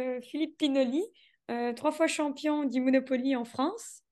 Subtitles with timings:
[0.00, 1.02] euh, Philippe Pinoli,
[1.50, 4.02] euh, trois fois champion du Monopoly en France.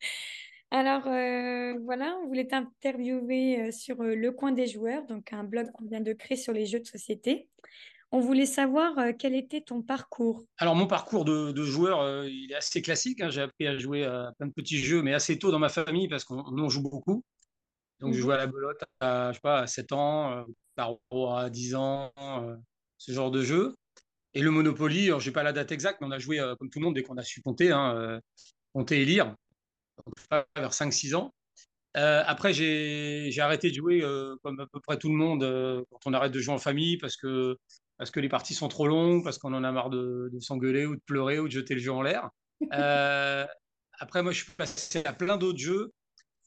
[0.70, 5.84] Alors euh, voilà, on voulait t'interviewer sur Le Coin des joueurs, donc un blog qu'on
[5.84, 7.48] vient de créer sur les jeux de société.
[8.10, 10.44] On voulait savoir euh, quel était ton parcours.
[10.58, 13.20] Alors, mon parcours de, de joueur, euh, il est assez classique.
[13.20, 13.28] hein.
[13.30, 16.06] J'ai appris à jouer à plein de petits jeux, mais assez tôt dans ma famille
[16.08, 17.24] parce qu'on joue beaucoup.
[18.00, 18.22] Donc, je Mhm.
[18.22, 20.44] jouais à la belote à, je sais pas, à 7 ans,
[20.76, 22.12] tarot à 10 ans,
[23.04, 23.74] ce genre de jeu.
[24.32, 26.70] Et le Monopoly, alors, j'ai pas la date exacte, mais on a joué euh, comme
[26.70, 28.20] tout le monde dès qu'on a su compter, hein, euh,
[28.72, 29.26] compter et lire,
[30.04, 31.32] donc, je vers cinq six ans.
[31.96, 34.02] Euh, après, j'ai arrêté de jouer
[34.42, 35.44] comme à peu près tout le monde
[35.90, 37.56] quand on arrête de jouer en famille parce que,
[37.98, 40.86] parce que les parties sont trop longues, parce qu'on en a marre de, de s'engueuler
[40.86, 42.30] ou de pleurer ou de jeter le jeu en l'air.
[44.00, 45.92] Après, moi, je suis passé à plein d'autres jeux.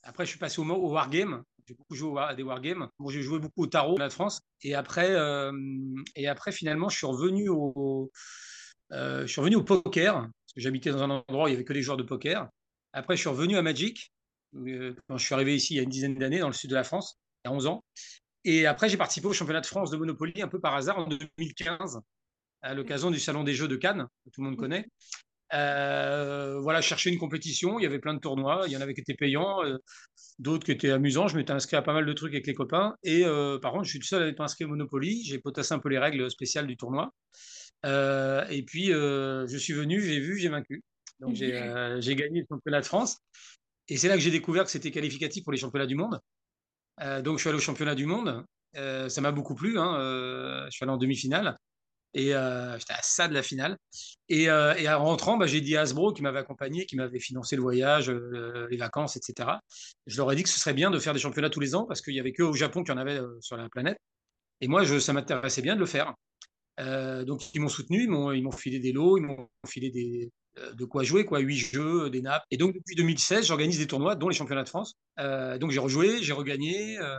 [0.04, 1.44] Après, je suis passé au, au wargame.
[1.68, 2.88] J'ai beaucoup joué à des wargames.
[3.10, 4.42] J'ai joué beaucoup au tarot de la France.
[4.64, 5.52] Et après, euh,
[6.16, 8.12] et après, finalement, je suis revenu au,
[8.94, 11.56] euh, je suis revenu au poker parce que j'habitais dans un endroit où il y
[11.56, 12.48] avait que des joueurs de poker.
[12.94, 14.14] Après, je suis revenu à Magic
[14.56, 16.70] euh, quand je suis arrivé ici il y a une dizaine d'années dans le sud
[16.70, 17.84] de la France, il y a 11 ans.
[18.46, 21.08] Et après, j'ai participé au championnat de France de Monopoly un peu par hasard en
[21.08, 22.00] 2015
[22.62, 24.88] à l'occasion du Salon des Jeux de Cannes, que tout le monde connaît.
[25.54, 27.80] Euh, voilà, je cherchais une compétition.
[27.80, 28.64] Il y avait plein de tournois.
[28.68, 29.78] Il y en avait qui étaient payants, euh,
[30.40, 31.28] d'autres qui étaient amusants.
[31.28, 32.96] Je m'étais inscrit à pas mal de trucs avec les copains.
[33.04, 35.24] Et euh, par contre, je suis le seul à être inscrit au Monopoly.
[35.24, 37.14] J'ai potassé un peu les règles spéciales du tournoi.
[37.84, 40.84] Et puis, je suis venu, j'ai vu, j'ai vaincu.
[41.20, 43.18] Donc, j'ai gagné le championnat de France.
[43.90, 46.20] Et c'est là que j'ai découvert que c'était qualificatif pour les championnats du monde.
[47.24, 48.44] Donc, je suis allé au championnat du monde.
[48.74, 49.80] Ça m'a beaucoup plu.
[49.80, 49.96] Hein.
[50.66, 51.58] Je suis allé en demi-finale.
[52.14, 53.78] Et euh, j'étais à ça de la finale.
[54.30, 57.20] Et, euh, et en rentrant, bah, j'ai dit à Hasbro, qui m'avait accompagné, qui m'avait
[57.20, 59.50] financé le voyage, euh, les vacances, etc.
[60.06, 61.86] Je leur ai dit que ce serait bien de faire des championnats tous les ans
[61.86, 63.98] parce qu'il y avait que au Japon qu'il y en avait sur la planète.
[64.62, 66.14] Et moi, ça m'intéressait bien de le faire.
[66.80, 70.32] Donc ils m'ont soutenu, ils m'ont filé des lots, ils m'ont filé des
[70.74, 72.44] de quoi jouer, quoi, huit jeux, des nappes.
[72.52, 74.96] Et donc depuis 2016, j'organise des tournois, dont les championnats de France.
[75.20, 76.98] Euh, donc j'ai rejoué, j'ai regagné.
[77.00, 77.18] Euh,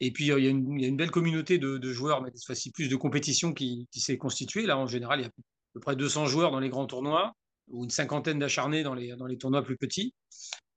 [0.00, 2.22] et puis euh, il y, a une, il y a une belle communauté de, joueurs,
[2.22, 4.66] mais cette fois-ci plus de compétition qui, s'est constituée.
[4.66, 5.32] Là, en général, il y a à
[5.74, 7.32] peu près 200 joueurs dans les grands tournois
[7.68, 10.14] ou une cinquantaine d'acharnés dans les, dans les tournois plus petits.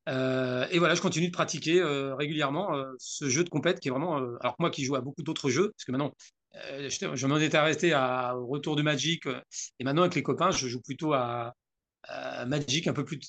[0.07, 3.87] Euh, et voilà, je continue de pratiquer euh, régulièrement euh, ce jeu de compète qui
[3.87, 4.19] est vraiment.
[4.19, 6.13] euh, alors moi qui joue à beaucoup d'autres jeux, parce que maintenant,
[6.69, 9.41] euh, je, m'en étais arrêté à, au retour de Magic, euh,
[9.79, 11.53] et maintenant avec les copains, je joue plutôt à
[12.45, 13.19] Magic un peu plus,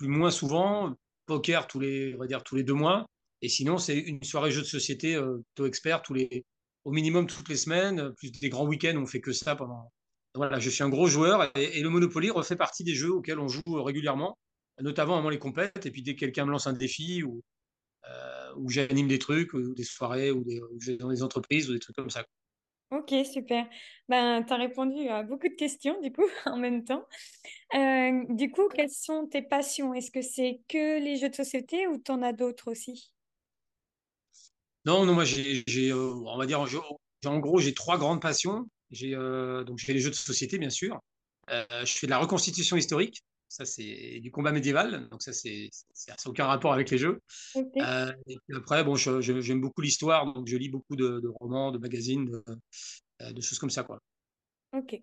[0.00, 0.94] moins souvent,
[1.26, 3.06] poker tous les, on va dire tous les deux mois,
[3.42, 6.44] et sinon c'est une soirée jeu de société euh, plutôt expert tous les,
[6.84, 9.90] au minimum toutes les semaines, plus des grands week-ends on fait que ça pendant.
[10.34, 13.48] Voilà, je suis un gros joueur et, le Monopoly refait partie des jeux auxquels on
[13.48, 14.36] joue régulièrement
[14.80, 15.86] notamment avant les compètes.
[15.86, 17.42] Et puis dès que quelqu'un me lance un défi ou,
[18.08, 21.80] euh, j'anime des trucs, ou des soirées, ou, des, ou dans des entreprises, ou des
[21.80, 22.24] trucs comme ça.
[22.92, 23.68] Ok, super.
[24.08, 27.04] Ben, tu as répondu à beaucoup de questions, du coup, en même temps.
[27.74, 29.94] Euh, du coup, quelles sont tes passions?
[29.94, 33.12] Est-ce que c'est que les jeux de société ou t'en as d'autres aussi?
[34.84, 36.78] Non, non, moi j'ai, j'ai euh, on va dire, j'ai-
[37.26, 38.68] en gros, j'ai trois grandes passions.
[38.90, 41.00] J'ai euh, donc je fais les jeux de société, bien sûr.
[41.50, 43.22] Euh, je fais de la reconstitution historique.
[43.48, 45.08] Ça, c'est du combat médiéval.
[45.10, 45.70] Donc ça, c'est,
[46.26, 47.20] aucun rapport avec les jeux.
[47.56, 51.70] Euh, et puis après, bon, j'aime beaucoup l'histoire, donc je lis beaucoup de, de romans,
[51.70, 52.44] de magazines, de,
[53.22, 54.00] euh, de choses comme ça, quoi.
[54.72, 55.00] ok.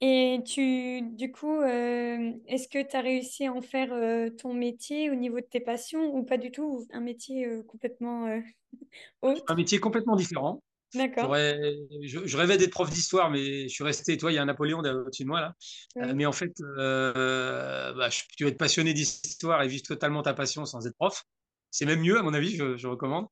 [0.00, 4.54] Et tu, du coup, euh, est-ce que tu as réussi à en faire euh, ton
[4.54, 8.40] métier au niveau de tes passions ou pas du tout, ou un métier complètement euh,
[9.22, 9.54] Un autre?
[9.56, 10.62] métier complètement différent.
[10.94, 11.34] D'accord.
[11.36, 14.16] Je, je rêvais d'être prof d'histoire, mais je suis resté.
[14.16, 15.54] Toi, il y a un Napoléon au-dessus de moi là.
[15.98, 16.14] Euh, Oui.
[16.14, 20.32] mais en fait, euh, bah, je- tu vas être passionné d'histoire et vivre totalement ta
[20.34, 21.24] passion sans être prof.
[21.70, 23.26] C'est même mieux, à mon avis, je, je recommande.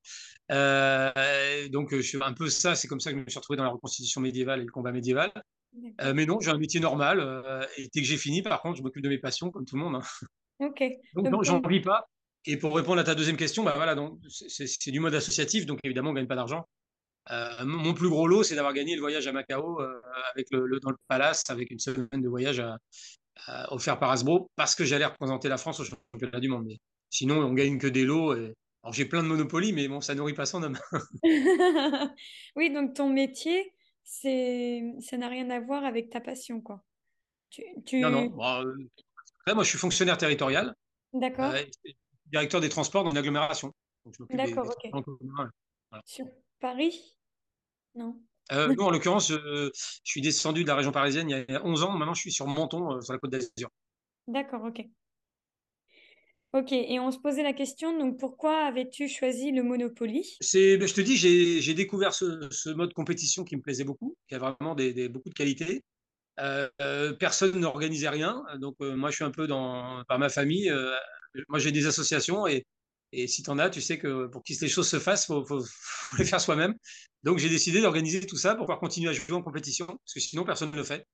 [0.53, 2.75] Euh, donc, je suis un peu ça.
[2.75, 4.93] C'est comme ça que je me suis retrouvé dans la reconstitution médiévale et le combat
[4.93, 5.33] médiéval.
[6.01, 7.21] Euh, mais non, j'ai un métier normal.
[7.21, 9.77] euh, et dès que j'ai fini, par contre, je m'occupe de mes passions comme tout
[9.77, 9.97] le monde.
[9.97, 10.03] hein.
[10.61, 10.83] Ok.
[11.15, 12.07] Donc, non, j'en vis pas.
[12.47, 13.97] Et pour répondre à ta deuxième question, bah voilà,
[14.29, 16.65] c'est du mode associatif, donc évidemment, on gagne pas d'argent.
[17.31, 20.01] Euh, mon plus gros lot, c'est d'avoir gagné le voyage à Macao euh,
[20.33, 22.79] avec le, le- dans le palace, avec une semaine de voyage à-
[23.47, 26.67] à- offert par Hasbro, parce que j'allais représenter la France au championnat du monde.
[26.67, 26.79] Mais
[27.11, 28.35] sinon, on gagne que des lots.
[28.37, 28.55] Et...
[28.83, 30.79] Alors, j'ai plein de Monopoly, mais bon, ça nourrit pas son homme.
[32.57, 33.75] Oui, donc ton métier,
[34.05, 36.85] c'est, ça n'a rien à voir avec ta passion, quoi.
[37.51, 38.27] Tu, Non, non.
[38.27, 38.75] Bon, euh,
[39.41, 40.75] après, moi, je suis fonctionnaire territorial,
[41.13, 41.53] D'accord.
[42.27, 43.73] directeur des transports dans une agglomération.
[44.05, 45.05] Donc, je m'occupe des, D'accord, ok.
[45.91, 46.03] Voilà.
[46.05, 46.27] Sur
[46.61, 47.16] Paris?
[47.97, 48.21] Non.
[48.53, 51.83] Euh, en l'occurrence, euh, je suis descendu de la région parisienne il y a 11
[51.83, 51.93] ans.
[51.93, 53.71] Maintenant, je suis sur Menton, euh, sur la côte d'Azur.
[54.29, 54.81] D'accord, ok.
[56.53, 60.37] Ok, et on se posait la question, donc pourquoi avais-tu choisi le Monopoly?
[60.41, 63.85] C'est, ben, je te dis, j'ai j'ai découvert ce, ce mode compétition qui me plaisait
[63.85, 65.83] beaucoup, qui a vraiment des, des- beaucoup de qualités.
[66.41, 66.69] Euh,
[67.19, 70.73] personne n'organisait rien, donc moi je suis un peu dans, par ma famille.
[71.49, 72.65] moi j'ai des associations et,
[73.17, 75.45] et si tu en as, tu sais que pour que les choses se fassent, faut,
[75.45, 75.65] faut,
[76.19, 76.75] les faire soi-même.
[77.23, 80.21] Donc j'ai décidé d'organiser tout ça pour pouvoir continuer à jouer en compétition, parce que
[80.21, 81.07] sinon personne ne le fait.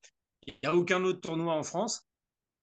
[0.46, 2.02] Il n'y a aucun autre tournoi en France.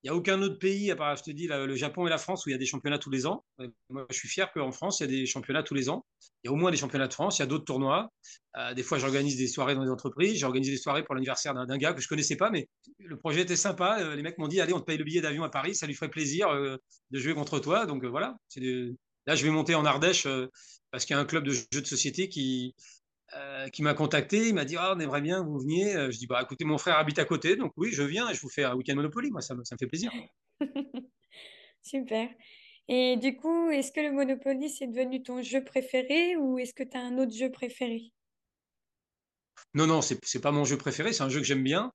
[0.04, 2.18] Il n'y a aucun autre pays, à part, je te dis, le Japon et la
[2.18, 3.44] France, où il y a des championnats tous les ans.
[3.90, 6.06] Moi, je suis fier qu'en France, il y a des championnats tous les ans.
[6.44, 8.10] Il y a au moins des championnats de France, il y a d'autres tournois.
[8.56, 10.40] Euh, des fois, j'organise des soirées dans des entreprises.
[10.40, 12.70] J'ai organisé des soirées pour l'anniversaire d'un gars que je connaissais pas, mais
[13.00, 14.00] le projet était sympa.
[14.00, 15.86] Euh, les mecs m'ont dit, allez, on te paye le billet d'avion à Paris, ça
[15.86, 16.78] lui ferait plaisir euh,
[17.12, 17.86] de jouer contre toi.
[17.86, 18.96] Donc voilà, des...
[19.28, 20.48] là, je vais monter en Ardèche euh,
[20.92, 22.76] parce qu'il y a un club de jeux de société qui,
[23.36, 24.48] euh, qui m'a contacté.
[24.48, 25.96] Il m'a dit ah, on aimerait bien que vous veniez.
[25.96, 28.34] Euh, je dis bah écoutez, mon frère habite à côté, donc oui, je viens et
[28.34, 29.32] je vous fais un week-end Monopoly.
[29.32, 30.12] Moi, ça me, ça me fait plaisir.
[31.82, 32.30] Super.
[32.88, 36.84] Et du coup, est-ce que le Monopoly, c'est devenu ton jeu préféré ou est-ce que
[36.84, 38.12] tu as un autre jeu préféré?
[39.76, 41.14] Non, non, c'est c'est pas mon jeu préféré.
[41.14, 41.92] C'est un jeu que j'aime bien,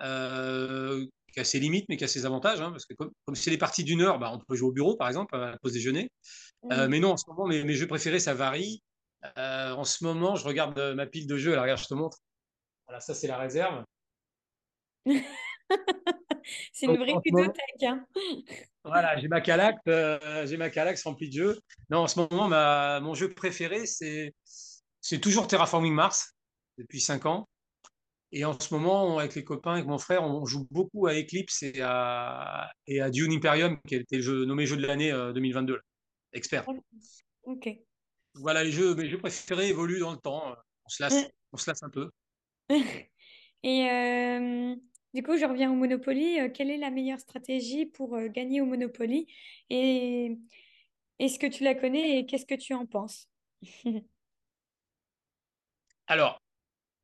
[0.00, 2.60] euh, qui a ses limites, mais qui a ses avantages.
[2.60, 4.72] hein, parce que comme comme c'est des parties d'une heure, bah, on peut jouer au
[4.72, 6.10] bureau, par exemple, à la pause déjeuner.
[6.72, 8.82] Euh, mais non, en ce moment, mes, mes jeux préférés, ça varie.
[9.36, 11.52] Euh, en ce moment, je regarde euh, ma pile de jeux.
[11.52, 12.18] Alors, regarde, je te montre.
[12.86, 13.84] Voilà, ça, c'est la réserve.
[16.72, 18.06] C'est une vraie ludothèque, hein.
[18.84, 21.60] Voilà, j'ai ma Calax, euh, j'ai ma Calax remplie de jeux.
[21.90, 24.34] Non, en ce moment, ma, mon jeu préféré, c'est
[25.00, 26.34] c'est toujours Terraforming Mars
[26.78, 27.48] depuis 5 ans.
[28.32, 31.62] Et en ce moment, avec les copains, avec mon frère, on joue beaucoup à Eclipse
[31.62, 35.12] et à, et à Dune Imperium, qui a été le jeu, nommé jeu de l'année
[35.12, 35.80] euh, 2022, là.
[36.32, 36.66] Expert.
[37.42, 37.68] Ok.
[38.34, 40.54] Voilà, les jeux, mes jeux préférés évoluent dans le temps.
[40.84, 42.10] On se lasse, on se lasse un peu.
[43.62, 44.76] Et euh,
[45.14, 46.40] du coup, je reviens au Monopoly.
[46.40, 49.26] Euh, quelle est la meilleure stratégie pour euh, gagner au Monopoly?
[49.70, 50.38] Et
[51.18, 53.28] est-ce que tu la connais et qu'est-ce que tu en penses?
[56.06, 56.40] Alors,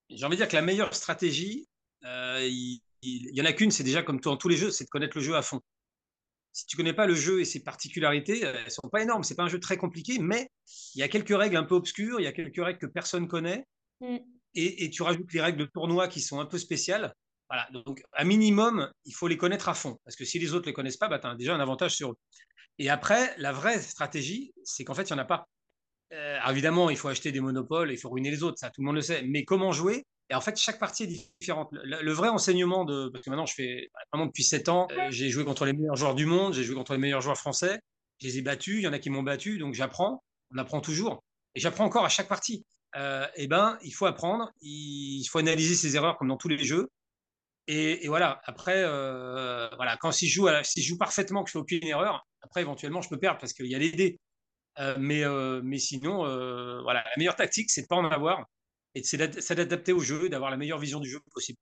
[0.08, 1.68] j'ai envie de dire que la meilleure stratégie,
[2.04, 4.70] euh, il, il, il y en a qu'une, c'est déjà comme dans tous les jeux,
[4.70, 5.60] c'est de connaître le jeu à fond.
[6.54, 9.24] Si tu connais pas le jeu et ses particularités, euh, elles sont pas énormes.
[9.24, 10.48] C'est pas un jeu très compliqué, mais
[10.94, 13.28] il y a quelques règles un peu obscures, il y a quelques règles que personne
[13.28, 13.66] connaît,
[14.00, 14.18] Mm.
[14.54, 17.14] et, et tu rajoutes les règles de tournoi qui sont un peu spéciales.
[17.48, 20.66] Voilà, donc à minimum, il faut les connaître à fond, parce que si les autres
[20.66, 22.18] les connaissent pas, bah, tu as déjà un avantage sur eux.
[22.78, 25.46] Et après, la vraie stratégie, c'est qu'en fait, il n'y en a pas.
[26.12, 28.86] Euh, évidemment, il faut acheter des monopoles, il faut ruiner les autres, ça tout le
[28.86, 29.22] monde le sait.
[29.22, 31.68] Mais comment jouer Et en fait, chaque partie est différente.
[31.72, 33.10] Le, vrai enseignement de.
[33.10, 35.96] Parce que maintenant, je fais vraiment depuis 7 ans, euh, j'ai joué contre les meilleurs
[35.96, 37.80] joueurs du monde, j'ai joué contre les meilleurs joueurs français,
[38.20, 40.22] je les ai battus, il y en a qui m'ont battu, donc j'apprends,
[40.54, 41.22] on apprend toujours.
[41.54, 42.64] Et j'apprends encore à chaque partie.
[42.96, 46.64] Euh, et ben, il faut apprendre, il faut analyser ses erreurs comme dans tous les
[46.64, 46.88] jeux.
[47.66, 50.42] Et, voilà, après, euh, voilà, quand si je,
[50.76, 53.74] joue parfaitement, que je fais aucune erreur, après, éventuellement, je peux perdre parce qu'il y
[53.74, 54.20] a les dés.
[54.80, 55.22] Euh, mais,
[55.62, 56.18] mais sinon,
[56.82, 58.44] voilà, la meilleure tactique, c'est de pas en avoir
[58.94, 61.58] et c'est d'adapter au jeu, d'avoir la meilleure vision du jeu possible.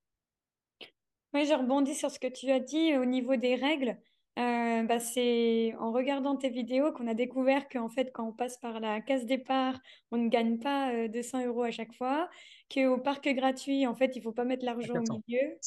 [1.33, 3.97] Oui, je rebondis sur ce que tu as dit au niveau des règles.
[4.39, 8.57] Euh, bah, c'est en regardant tes vidéos qu'on a découvert qu'en fait, quand on passe
[8.57, 9.79] par la case départ,
[10.11, 12.29] on ne gagne pas euh, 200 euros à chaque fois,
[12.73, 15.21] qu'au parc gratuit, en fait, il faut pas mettre l'argent au 400.
[15.27, 15.57] milieu.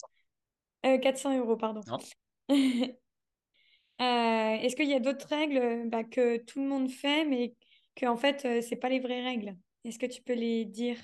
[0.86, 1.80] Euh, 400 euros, pardon.
[4.00, 7.54] Euh, est-ce qu'il y a d'autres règles euh, bah, que tout le monde fait, mais
[7.94, 9.56] que en fait, euh, c'est pas les vraies règles?
[9.84, 10.98] Est-ce que tu peux les dire?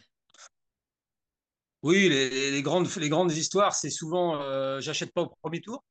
[1.82, 5.84] Oui, les, les grandes, les grandes histoires, c'est souvent euh, j'achète pas au premier tour.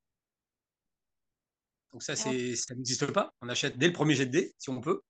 [1.92, 3.34] Donc ça, c'est, ça n'existe pas.
[3.42, 5.02] On achète dès le premier jet de dés, si on peut.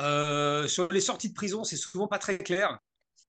[0.00, 2.78] Euh, sur les sorties de prison, c'est souvent pas très clair.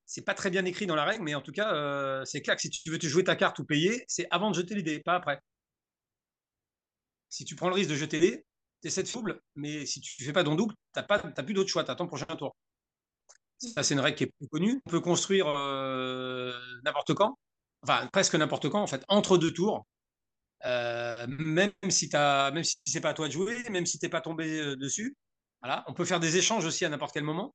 [0.07, 2.55] C'est pas très bien écrit dans la règle, mais en tout cas, euh, c'est clair
[2.55, 4.83] que si tu veux te jouer ta carte ou payer, c'est avant de jeter les
[4.83, 5.39] dés, pas après.
[7.29, 8.45] Si tu prends le risque de jeter les dés,
[8.83, 11.83] de faire double, mais si tu fais pas ton double, tu n'as plus d'autre choix,
[11.83, 12.55] tu attends le prochain tour.
[13.73, 14.81] Ça, c'est une règle qui est plus connue.
[14.85, 16.53] On peut construire euh,
[16.83, 17.37] n'importe quand,
[17.83, 19.85] enfin presque n'importe quand, en fait, entre deux tours.
[20.65, 24.09] Euh, même si t'as, même si c'est pas à toi de jouer, même si t'es
[24.09, 25.15] pas tombé euh, dessus.
[25.61, 25.83] Voilà.
[25.87, 27.53] On peut faire des échanges aussi à n'importe quel moment.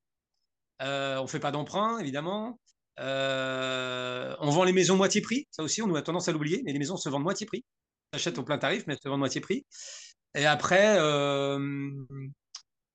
[0.81, 2.59] On fait pas d'emprunt, évidemment.
[2.99, 5.47] On vend les maisons moitié prix.
[5.51, 7.65] Ça aussi, on a tendance à l'oublier, mais les maisons se vendent moitié prix.
[8.13, 9.67] On achète au plein tarif, mais elles se vendent moitié prix.
[10.35, 10.99] Et après,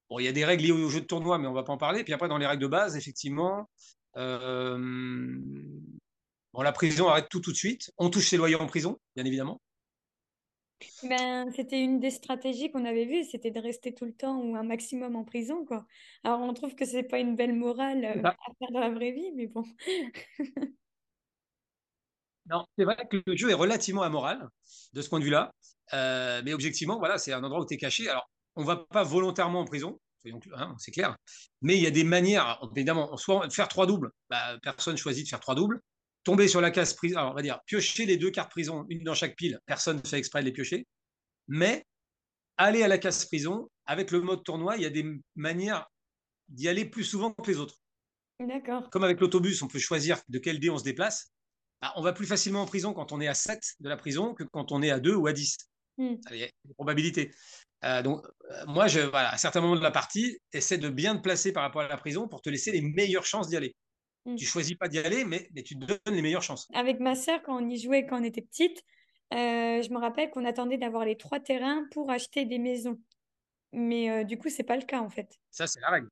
[0.10, 1.74] bon, il y a des règles liées au jeu de tournoi, mais on va pas
[1.74, 2.04] en parler.
[2.04, 3.70] Puis après, dans les règles de base, effectivement,
[4.18, 4.78] euh,
[6.54, 7.92] bon, la prison arrête tout tout de suite.
[7.98, 9.62] On touche ses loyers en prison, bien évidemment.
[11.04, 14.56] Ben, c'était une des stratégies qu'on avait vues, c'était de rester tout le temps ou
[14.56, 15.86] un maximum en prison, quoi.
[16.24, 18.30] Alors, on trouve que c'est pas une belle morale euh, ça.
[18.30, 19.64] à faire dans la vraie vie, mais bon.
[22.48, 24.48] Non, c'est vrai que le jeu est relativement amoral
[24.94, 25.52] de ce point de vue-là.
[25.94, 28.08] Euh, mais objectivement, voilà, c'est un endroit où tu es caché.
[28.08, 30.00] Alors, on ne va pas volontairement en prison,
[30.54, 31.16] hein, c'est clair.
[31.62, 35.30] Mais il y a des manières, évidemment, soit faire trois doubles, bah, personne choisit de
[35.30, 35.82] faire trois doubles.
[36.24, 39.04] Tomber sur la case prison, alors on va dire piocher les deux cartes prison, une
[39.04, 40.88] dans chaque pile, personne ne fait exprès de les piocher.
[41.48, 41.86] Mais
[42.58, 45.86] aller à la case prison, avec le mode tournoi, il y a des manières
[46.50, 47.76] d'y aller plus souvent que les autres.
[48.40, 48.90] D'accord.
[48.90, 51.32] Comme avec l'autobus, on peut choisir de quel dé on se déplace.
[51.82, 54.34] Bah, on va plus facilement en prison quand on est à 7 de la prison
[54.34, 55.58] que quand on est à 2 ou à 10.
[55.98, 56.16] Hmm.
[56.32, 57.32] Il y a des probabilités.
[57.86, 61.22] Euh, donc, euh, moi, je, à certains moments de la partie, essaie de bien te
[61.22, 63.76] placer par rapport à la prison pour te laisser les meilleures chances d'y aller.
[64.26, 64.36] Hmm.
[64.36, 66.68] Tu choisis pas d'y aller, mais, mais, tu te donnes les meilleures chances.
[66.74, 68.82] Avec ma sœur, quand on y jouait quand on était petite,
[69.34, 73.00] euh, je me rappelle qu'on attendait d'avoir les trois terrains pour acheter des maisons.
[73.72, 75.38] Mais du coup, c'est pas le cas en fait.
[75.52, 76.08] Ça, c'est la règle.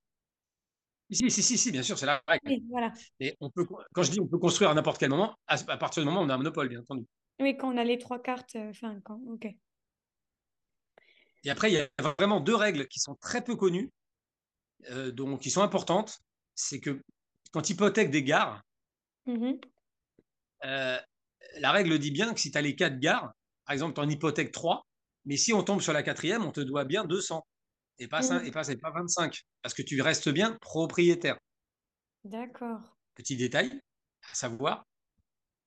[1.09, 2.41] Si, si, si, si, bien sûr, c'est la règle.
[2.45, 2.91] Oui, voilà.
[3.19, 6.03] Et on peut, quand je dis on peut construire à n'importe quel moment, à, partir
[6.03, 7.05] du moment où on a un monopole, bien entendu.
[7.39, 9.47] Oui, quand on a les trois cartes, enfin, quand, ok.
[11.43, 13.91] Et après, il y a vraiment deux règles qui sont très peu connues,
[14.89, 16.19] euh, donc qui sont importantes.
[16.55, 17.01] C'est que
[17.51, 18.63] quand tu hypothèques des gares,
[19.27, 19.61] mm-hmm.
[20.65, 20.99] euh,
[21.57, 23.33] la règle dit bien que si tu as les quatre gares,
[23.65, 24.85] par exemple, tu en hypothèques trois,
[25.25, 27.45] mais si on tombe sur la quatrième, on te doit bien 200
[27.99, 28.45] et pas, mm.
[28.45, 31.37] et pas, pas 25, parce que tu restes bien propriétaire.
[32.23, 32.79] D'accord.
[33.15, 33.81] Petit détail
[34.31, 34.85] à savoir.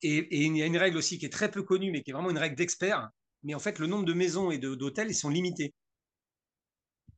[0.02, 2.10] Et, et, il y a une règle aussi qui est très peu connue, mais qui
[2.10, 3.10] est vraiment une règle d'expert,
[3.46, 5.72] mais en fait, le nombre de maisons et d'hôtels, ils sont limités.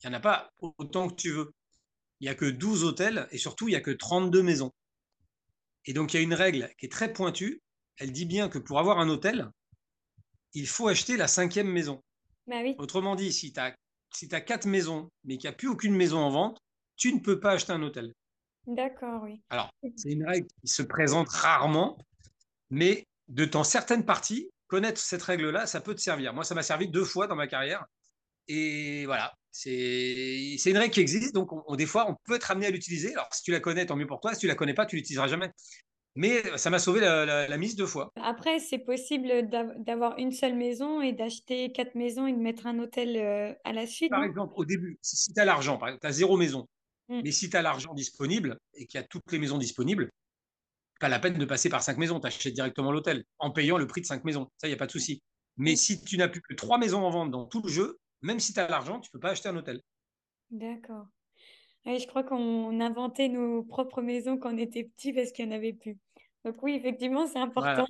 [0.02, 1.54] Il n'y en a pas autant que tu veux.
[2.20, 4.70] Il n'y a que 12 hôtels et surtout, il n'y a que 32 maisons.
[5.87, 7.62] Et donc, il y a une règle qui est très pointue.
[7.97, 9.49] Elle dit bien que pour avoir un hôtel,
[10.52, 12.04] il faut acheter la cinquième maison.
[12.47, 12.75] Bah oui.
[12.76, 13.75] Autrement dit, si tu as,
[14.14, 16.58] si as quatre maisons, mais qu'il n'y a plus aucune maison en vente,
[16.97, 18.12] tu ne peux pas acheter un hôtel.
[18.66, 19.40] D'accord, oui.
[19.49, 21.97] Alors, c'est une règle qui se présente rarement,
[22.68, 26.32] mais de temps certaines parties, connaître cette règle-là, ça peut te servir.
[26.32, 27.84] Moi, ça m'a servi deux fois dans ma carrière.
[28.46, 32.66] Et voilà, c'est une règle qui existe, donc on, des fois, on peut être amené
[32.66, 33.12] à l'utiliser.
[33.12, 34.32] Alors, si tu la connais, tant mieux pour toi.
[34.32, 35.50] Si tu la connais pas, tu l'utiliseras jamais.
[36.14, 38.10] Mais ça m'a sauvé la, mise deux fois.
[38.16, 39.48] Après, c'est possible
[39.84, 43.72] d'avoir une seule maison et d'acheter quatre maisons et de mettre un hôtel euh, à
[43.72, 44.10] la suite.
[44.10, 46.66] Par exemple, au début, si, tu as l'argent, tu as zéro maison,
[47.08, 47.20] mm.
[47.22, 50.10] mais si tu as l'argent disponible et qu'il y a toutes les maisons disponibles,
[50.99, 53.87] pas la peine de passer par cinq maisons, tu achètes directement l'hôtel en payant le
[53.87, 54.50] prix de cinq maisons.
[54.59, 55.23] Ça, il n'y a pas de souci.
[55.57, 58.40] Mais si tu n'as plus que trois maisons en vente dans tout le jeu, même
[58.40, 59.81] si tu as l'argent, tu ne peux pas acheter un hôtel.
[60.50, 61.07] D'accord.
[61.85, 65.57] je crois qu'on inventait nos propres maisons quand on était petit parce qu'il n'y en
[65.57, 65.99] avait plus.
[66.45, 67.87] Donc oui, effectivement, c'est important.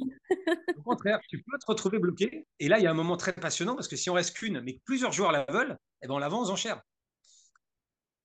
[0.76, 2.46] Au contraire, tu peux te retrouver bloqué.
[2.58, 4.60] Et là, il y a un moment très passionnant parce que si on reste qu'une,
[4.62, 6.82] mais que plusieurs joueurs la veulent, eh ben on la vend aux enchères.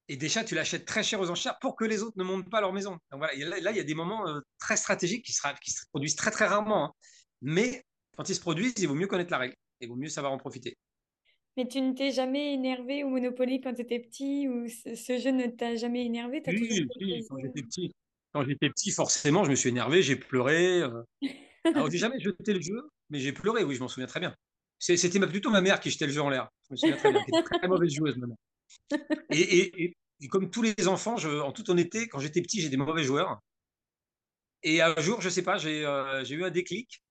[0.09, 2.59] Et déjà, tu l'achètes très cher aux enchères pour que les autres ne montent pas
[2.59, 2.97] leur maison.
[3.11, 6.15] voilà, là, il y a des moments euh, très stratégiques qui, sera, qui, se produisent
[6.15, 6.85] très très rarement.
[6.85, 6.91] Hein.
[7.41, 7.83] Mais
[8.17, 9.55] quand ils se produisent, il vaut mieux connaître la règle.
[9.79, 10.77] Il vaut mieux savoir en profiter.
[11.55, 15.31] Mais tu ne t'es jamais énervé au Monopoly quand tu étais petit ou ce, jeu
[15.31, 16.41] ne t'a jamais énervé?
[16.47, 17.91] Oui, oui quand j'étais petit.
[18.33, 20.81] Quand j'étais petit, forcément, je me suis énervé, j'ai pleuré.
[20.81, 21.03] Euh.
[21.65, 24.35] Alors, j'ai jamais jeté le jeu, mais j'ai pleuré, oui, je m'en souviens très bien.
[24.79, 26.49] C'était plutôt ma mère qui jetait le jeu en l'air.
[26.67, 27.23] Je me souviens très bien.
[27.23, 28.37] Qui très mauvaise joueuse, maintenant.
[29.31, 29.93] Et,
[30.29, 33.41] comme tous les enfants, en toute honnêteté, quand j'étais petit, j'ai des mauvais joueurs.
[34.63, 37.03] Et un jour, je sais pas, j'ai euh, eu un déclic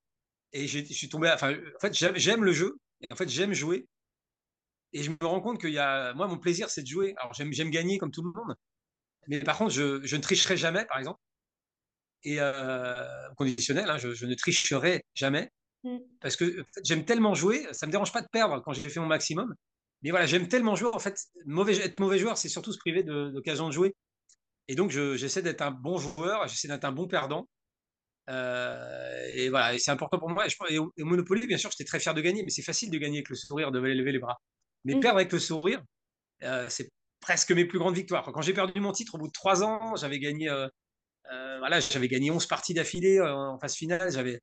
[0.53, 1.31] et je suis tombé.
[1.31, 2.79] Enfin, en fait, j'aime le jeu.
[3.03, 3.87] Et en fait, j'aime jouer.
[4.95, 6.15] Et je me rends compte qu'il y a.
[6.15, 7.15] Moi, mon plaisir, c'est de jouer.
[7.19, 8.57] Alors, j'aime gagner comme tout le monde.
[9.29, 11.21] Mais par contre, je, je ne tricherai jamais, par exemple.
[12.25, 12.95] Et euh,
[13.37, 15.51] conditionnel, hein, je, ne tricherai jamais.
[15.83, 15.99] Mm.
[16.21, 19.07] Parce que j'aime tellement jouer, ça me dérange pas de perdre quand j'ai fait mon
[19.07, 19.55] maximum.
[20.03, 20.91] Mais voilà, j'aime tellement jouer.
[20.93, 23.95] En fait, mauvais, être mauvais joueur, c'est surtout se priver d'occasion de, jouer.
[24.69, 27.49] Et donc, j'essaie d'être un bon joueur, j'essaie d'être un bon perdant.
[28.31, 30.47] Euh, et voilà, c'est important pour moi.
[30.71, 33.19] Et, au, Monopoly, bien sûr, j'étais très fier de gagner, mais c'est facile de gagner
[33.19, 34.41] avec le sourire, de lever les bras.
[34.85, 35.01] Mais mm.
[35.01, 35.83] perdre avec le sourire,
[36.43, 36.91] euh, c'est
[37.21, 38.25] presque mes plus grandes victoires.
[38.33, 40.69] Quand j'ai perdu mon titre au bout de trois ans, j'avais gagné, euh,
[41.59, 44.11] voilà, j'avais gagné 11 parties d'affilée en phase finale.
[44.11, 44.41] J'avais,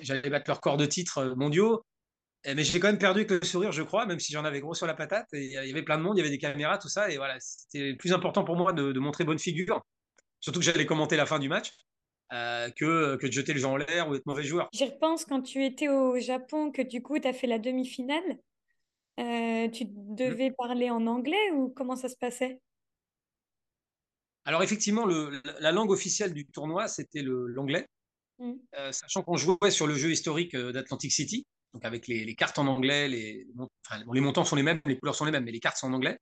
[0.00, 1.84] j'allais battre leur record de titres mondiaux.
[2.44, 4.74] Mais j'ai quand même perdu avec le sourire, je crois, même si j'en avais gros
[4.74, 5.28] sur la patate.
[5.32, 7.08] Et il y avait plein de monde, il y avait des caméras, tout ça.
[7.10, 9.80] Et voilà, c'était plus important pour moi de, montrer bonne figure.
[10.40, 11.70] Surtout que j'allais commenter la fin du match.
[12.32, 14.70] Euh, que, que de jeter le jeu en l'air ou être mauvais joueur.
[14.72, 18.22] J'y repense quand tu étais au Japon, que du coup, tu as fait la demi-finale.
[19.20, 20.54] Euh, tu devais mm.
[20.54, 22.58] parler en anglais ou comment ça se passait?
[24.46, 27.86] Alors effectivement, le, la langue officielle du tournoi, c'était l'anglais.
[28.38, 28.52] Mm.
[28.78, 32.66] Euh, sachant qu'on jouait sur le jeu historique d'Atlantic City, donc avec les, cartes en
[32.66, 33.46] anglais, les,
[34.12, 35.94] les montants sont les mêmes, les couleurs sont les mêmes, mais les cartes sont en
[35.94, 36.18] anglais.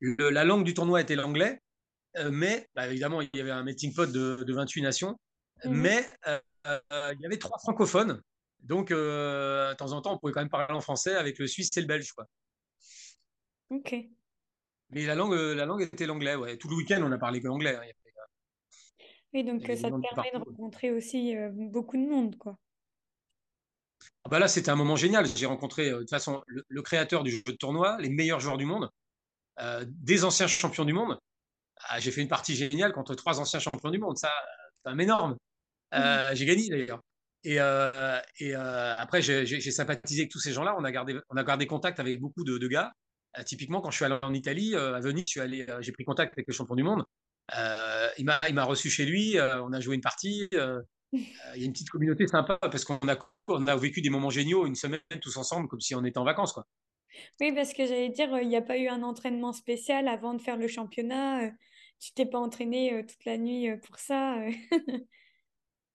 [0.00, 1.60] la langue du tournoi était l'anglais,
[2.16, 5.18] euh, mais bah, évidemment, il y avait un meeting pot de, 28 nations,
[5.64, 5.74] mhm.
[5.74, 8.22] mais euh, euh, il y avait trois francophones.
[8.60, 11.76] Donc, de temps en temps, on pouvait quand même parler en français avec le suisse
[11.76, 12.12] et le belge.
[12.12, 12.26] Quoi.
[13.70, 13.94] Ok.
[14.90, 16.56] Mais la langue, la langue était l'anglais, ouais.
[16.56, 17.76] Tout le week-end, on a parlé que l'anglais.
[17.76, 17.82] hein.
[19.34, 22.56] Oui, donc ça te permet de rencontrer aussi beaucoup de monde, quoi.
[24.24, 25.26] Ah bah là, c'était un moment génial.
[25.26, 28.40] J'ai rencontré, euh, de toute façon, le, le créateur du jeu de tournoi, les meilleurs
[28.40, 28.88] joueurs du monde,
[29.60, 31.18] euh, des anciens champions du monde.
[31.88, 34.16] Ah, j'ai fait une partie géniale contre trois anciens champions du monde.
[34.16, 34.32] Ça,
[34.84, 35.36] c'est un énorme.
[35.94, 37.00] Euh, j'ai gagné d'ailleurs.
[37.44, 40.74] Et, euh, et après, j'ai sympathisé avec tous ces gens-là.
[40.78, 42.92] On a gardé, on a gardé contact avec beaucoup de, de gars.
[43.44, 46.32] Typiquement, quand je suis allé en Italie, à Venise, je suis allé, j'ai pris contact
[46.32, 47.04] avec le champion du monde.
[47.52, 49.36] Il m'a, il m'a reçu chez lui.
[49.38, 50.48] on a joué une partie.
[51.14, 53.16] Euh, Il y a une petite communauté sympa parce qu'on a,
[53.48, 56.24] on a vécu des moments géniaux une semaine tous ensemble, comme si on était en
[56.24, 56.66] vacances, quoi.
[57.40, 60.34] Oui, parce que j'allais dire, euh, il n'y a pas eu un entraînement spécial avant
[60.34, 61.44] de faire le championnat.
[61.46, 61.50] euh,
[62.00, 64.36] tu t'es pas entraîné toute la nuit pour ça.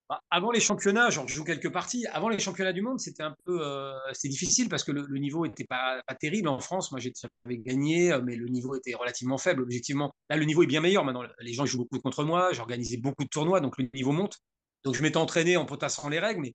[0.10, 2.08] Bah, Avant les championnats, genre, je joue quelques parties.
[2.08, 5.46] Avant les championnats du monde, c'était un peu, euh, difficile parce que le, le niveau
[5.46, 6.92] était pas, pas terrible en France.
[6.92, 10.12] Moi, j'avais gagné, mais le niveau était relativement faible, objectivement.
[10.32, 11.24] Là, le niveau est bien meilleur maintenant.
[11.42, 12.52] Les gens jouent beaucoup contre moi.
[12.54, 14.40] J'ai organisé beaucoup de tournois, donc le niveau monte.
[14.83, 16.53] Donc, je m'étais entraîné en potassant les règles, mais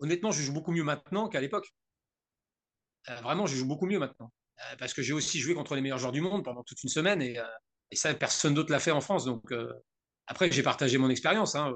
[0.00, 1.68] honnêtement, je joue beaucoup mieux maintenant qu'à l'époque.
[3.08, 4.32] Euh, vraiment, je joue beaucoup mieux maintenant.
[4.60, 6.88] Euh, parce que j'ai aussi joué contre les meilleurs joueurs du monde pendant toute une
[6.88, 7.44] semaine et, euh,
[7.92, 9.24] ça, personne d'autre l'a fait en France.
[9.26, 9.52] Donc,
[10.26, 11.54] après, j'ai partagé mon expérience.
[11.56, 11.74] Hein,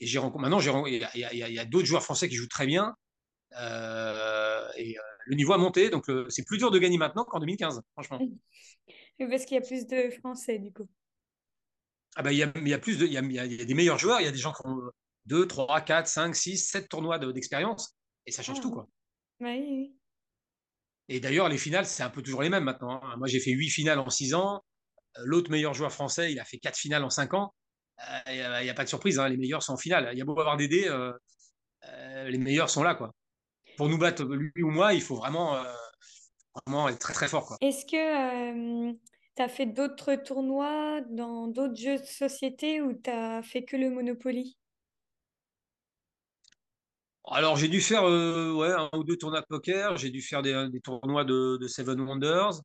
[0.00, 1.24] et j'ai maintenant, il y
[1.58, 2.94] a, a- d'autres joueurs français qui jouent très bien.
[3.52, 4.96] Et
[5.26, 5.90] le niveau a monté.
[5.90, 8.22] Donc, c'est plus dur de gagner maintenant qu'en 2015, franchement.
[9.18, 10.88] Parce qu'il y a plus de Français, du coup.
[12.16, 13.44] Ah il y a, il y a plus de, il y a, il y a-
[13.44, 14.20] il y a des meilleurs joueurs.
[14.20, 14.80] Il y a des gens qui ont
[15.26, 17.96] 2, 3, 4, 5, 6, 7 tournois de- d'expérience.
[18.26, 18.88] Et ça change Ah, tout, quoi.
[19.40, 19.94] oui.
[21.08, 23.00] Et d'ailleurs, les finales, c'est un peu toujours les mêmes maintenant.
[23.02, 23.16] hein.
[23.16, 24.62] Moi, j'ai fait 8 finales en 6 ans.
[25.16, 27.54] Euh, L'autre meilleur joueur français, il a fait 4 finales en 5 ans.
[28.26, 30.10] Il euh, n'y a, pas de surprise, hein, les meilleurs sont en finale.
[30.12, 31.12] Il y a beau avoir des dés, euh,
[31.84, 33.12] euh, les meilleurs sont là, quoi.
[33.76, 35.64] Pour nous battre, lui ou moi, il faut vraiment, euh,
[36.66, 37.56] vraiment être très très fort.
[37.60, 38.92] Est-ce que
[39.38, 43.76] tu as fait d'autres tournois dans d'autres jeux de société ou tu as fait que
[43.76, 44.58] le Monopoly?
[47.30, 50.42] Alors, j'ai dû faire euh, ouais, un ou deux tournois de poker, j'ai dû faire
[50.42, 52.60] des, des tournois de, de, Seven Wonders,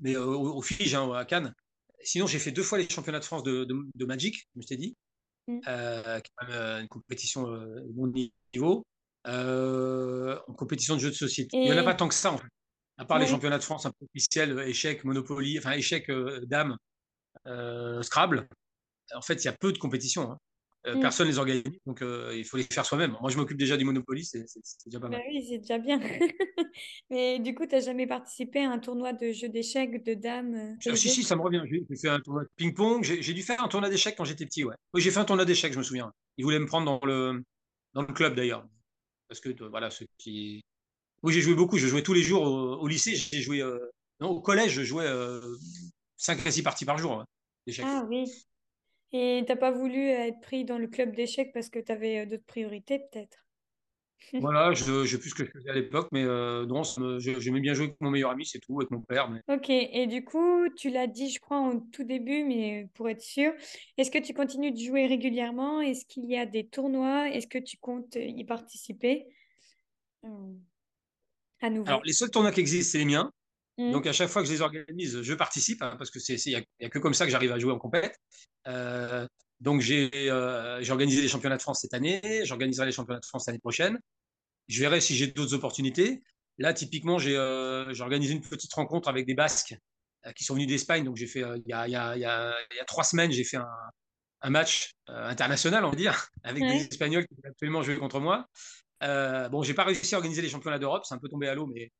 [0.00, 1.54] mais euh, au, au Fige, hein, à Cannes.
[2.02, 4.76] Sinon, j'ai fait deux fois les championnats de France de, de, de Magic, je t'ai
[4.76, 4.96] dit,
[5.48, 5.58] Mm.
[5.66, 8.12] euh, qui est quand même une compétition euh, de bon
[8.54, 8.84] niveau.
[9.28, 11.56] Euh, en compétition de jeux de société.
[11.56, 12.48] Il n'y en a pas tant que ça, en fait.
[13.02, 16.76] À part les championnats de France un peu officiels, échecs, Monopoly, enfin échecs, euh, dames,
[17.46, 18.48] euh, Scrabble.
[19.14, 20.30] En fait, il y a peu de compétitions.
[20.32, 20.38] Hein.
[20.86, 21.00] Euh, Mm.
[21.00, 23.16] personne les organise, donc euh, il faut les faire soi-même.
[23.20, 24.44] Moi, je m'occupe déjà du Monopoly, c'est
[24.86, 25.26] déjà pas Bah mal.
[25.28, 26.00] oui, c'est déjà bien.
[27.10, 30.54] Mais du coup, tu n'as jamais participé à un tournoi de jeux d'échecs, de dames
[30.54, 31.62] euh, Ah, si, si, ça me revient.
[31.70, 33.04] J'ai fait un tournoi de ping-pong.
[33.04, 34.74] J'ai dû faire un tournoi d'échecs quand j'étais petit, ouais.
[34.94, 36.12] Oui, j'ai fait un tournoi d'échecs, je me souviens.
[36.36, 37.42] Ils voulaient me prendre dans le,
[37.94, 38.66] dans le club d'ailleurs.
[39.28, 40.62] Parce que, euh, voilà, ceux qui.
[41.22, 41.78] Oui, j'ai joué beaucoup.
[41.78, 43.14] Je jouais tous les jours au, au lycée.
[43.14, 43.60] J'ai joué.
[43.60, 43.78] Euh...
[44.20, 45.40] Non, au collège, je jouais euh,
[46.16, 47.26] 5 à 6 parties par jour hein,
[47.66, 47.84] d'échecs.
[47.88, 48.24] Ah oui.
[49.12, 52.46] Et t'as pas voulu être pris dans le club d'échecs parce que tu avais d'autres
[52.46, 53.38] priorités, peut-être?
[54.40, 56.82] Voilà, je ne sais plus ce que je faisais à l'époque, mais euh, non,
[57.18, 59.28] j'aimais bien jouer avec mon meilleur ami, c'est tout, avec mon père.
[59.28, 59.40] Mais...
[59.52, 63.20] Ok, et du coup, tu l'as dit, je crois, au tout début, mais pour être
[63.20, 63.52] sûr,
[63.98, 65.80] est-ce que tu continues de jouer régulièrement?
[65.80, 67.28] Est-ce qu'il y a des tournois?
[67.30, 69.26] Est-ce que tu comptes y participer?
[70.24, 70.28] Euh,
[71.62, 73.30] à Alors, les seuls tournois qui existent, c'est les miens.
[73.78, 76.36] Hmm Donc, à chaque fois que je les organise, je participe, hein, parce que c'est,
[76.46, 78.18] n'y a, a, que comme ça que j'arrive à jouer en compète.
[78.68, 79.26] Euh,
[79.60, 83.46] donc, j'ai euh, organisé les championnats de France cette année, j'organiserai les championnats de France
[83.46, 83.98] l'année prochaine.
[84.68, 86.22] Je verrai si j'ai d'autres opportunités.
[86.58, 89.74] Là, typiquement, j'ai euh, organisé une petite rencontre avec des Basques
[90.26, 91.04] euh, qui sont venus d'Espagne.
[91.04, 93.44] Donc, j'ai fait, il y a, y, a, y, a, y, a, trois semaines, j'ai
[93.44, 93.68] fait un,
[94.42, 96.78] un match euh, international, on va dire, avec ouais.
[96.78, 98.46] des Espagnols qui voulaient absolument jouer contre moi.
[99.02, 101.54] Euh, bon, j'ai pas réussi à organiser les championnats d'Europe, c'est un peu tombé à
[101.54, 101.90] l'eau, mais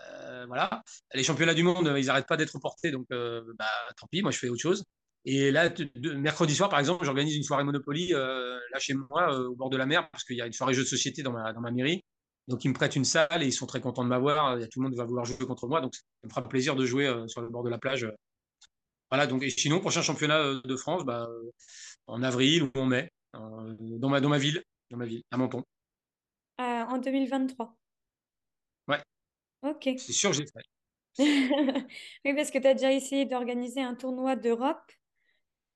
[0.00, 0.82] euh, voilà.
[1.14, 3.66] Les championnats du monde, ils n'arrêtent pas d'être reportés, donc bah,
[3.98, 4.84] tant pis, moi je fais autre chose.
[5.26, 5.70] Et là,
[6.16, 9.70] mercredi soir, par exemple, j'organise une soirée Monopoly euh, là chez moi, euh, au bord
[9.70, 12.04] de la mer, parce qu'il y a une soirée jeu de société dans ma, mairie.
[12.46, 14.58] Donc, ils me prêtent une salle et ils sont très contents de m'avoir.
[14.70, 17.06] Tout le monde va vouloir jouer contre moi, donc ça me fera plaisir de jouer
[17.06, 18.06] euh, sur le bord de la plage.
[19.10, 21.26] Voilà, donc, et sinon, prochain championnat euh, de France, bah,
[22.06, 25.38] en avril ou en mai, euh, dans, ma, dans ma ville, dans ma ville, à
[25.38, 25.64] Menton.
[26.58, 27.76] En 2023.
[28.88, 29.02] Ouais.
[29.62, 29.90] Ok.
[29.98, 30.64] C'est sûr, j'ai fait.
[32.24, 34.92] oui, parce que tu as déjà essayé d'organiser un tournoi d'Europe.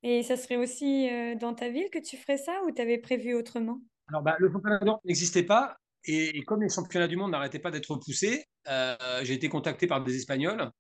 [0.03, 2.99] Et ça serait aussi euh, dans ta ville que tu ferais ça ou tu avais
[2.99, 3.81] prévu autrement?
[4.09, 5.77] Alors, bah, le championnat d'Europe n'existait pas.
[6.05, 9.87] Et, et, comme les championnats du monde n'arrêtaient pas d'être repoussés, euh, j'ai été contacté
[9.87, 10.71] par des Espagnols.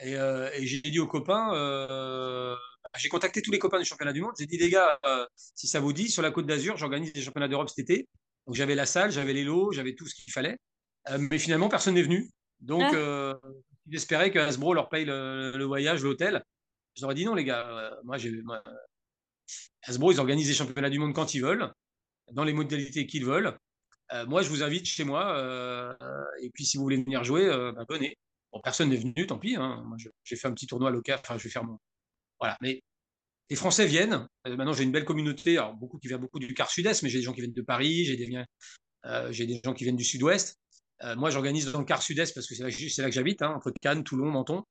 [0.00, 2.54] Et, euh, et j'ai dit aux copains, euh,
[2.98, 4.32] j'ai contacté tous les copains du championnat du monde.
[4.38, 7.22] J'ai dit, les gars, euh, si ça vous dit, sur la côte d'Azur, j'organise des
[7.22, 8.08] championnats d'Europe cet été.
[8.48, 10.58] Donc j'avais la salle, j'avais les lots, j'avais tout ce qu'il fallait.
[11.10, 12.28] Euh, mais finalement, personne n'est venu.
[12.58, 12.94] Donc, ah.
[12.94, 13.34] euh,
[13.86, 16.42] ils espéraient que Hasbro leur paye le, le voyage, l'hôtel.
[16.96, 18.32] Je leur ai dit non, les gars, moi, j'ai,
[19.82, 21.72] Hasbro, ils organisent les championnats du monde quand ils veulent,
[22.32, 23.56] dans les modalités qu'ils veulent.
[24.12, 25.36] Euh, moi, je vous invite chez moi.
[25.36, 25.94] Euh,
[26.40, 28.16] et puis, si vous voulez venir jouer, euh, bah, venez.
[28.52, 29.56] Bon, personne n'est venu, tant pis.
[29.56, 29.82] Hein.
[29.86, 31.18] Moi, j'ai fait un petit tournoi local.
[31.22, 31.78] Enfin, je vais faire mon.
[32.40, 32.56] Voilà.
[32.60, 32.82] Mais
[33.50, 34.26] les Français viennent.
[34.44, 35.58] maintenant, j'ai une belle communauté.
[35.78, 38.04] Beaucoup qui vient beaucoup du quart sud-est, mais j'ai des gens qui viennent de Paris,
[38.04, 40.58] j'ai des, des gens qui viennent du sud-ouest.
[41.16, 42.62] moi, j'organise dans le quart sud-est parce que c'est
[43.02, 44.64] là, que j'habite, hein, entre Cannes, Toulon, Menton.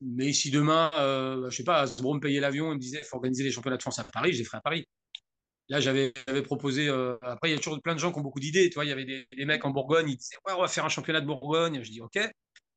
[0.00, 3.16] mais si demain, je sais pas, Hasbro me payait l'avion et me disait, il faut
[3.16, 4.86] organiser les championnats de France à Paris, je les ferai à Paris.
[5.70, 6.12] Là, j'avais
[6.44, 6.88] proposé.
[6.88, 8.70] Euh, après, il y a toujours plein de gens qui ont beaucoup d'idées.
[8.74, 11.26] Il y avait des, mecs en Bourgogne, ils disaient on va faire un championnat de
[11.26, 11.82] Bourgogne.
[11.82, 12.18] Je dis Ok.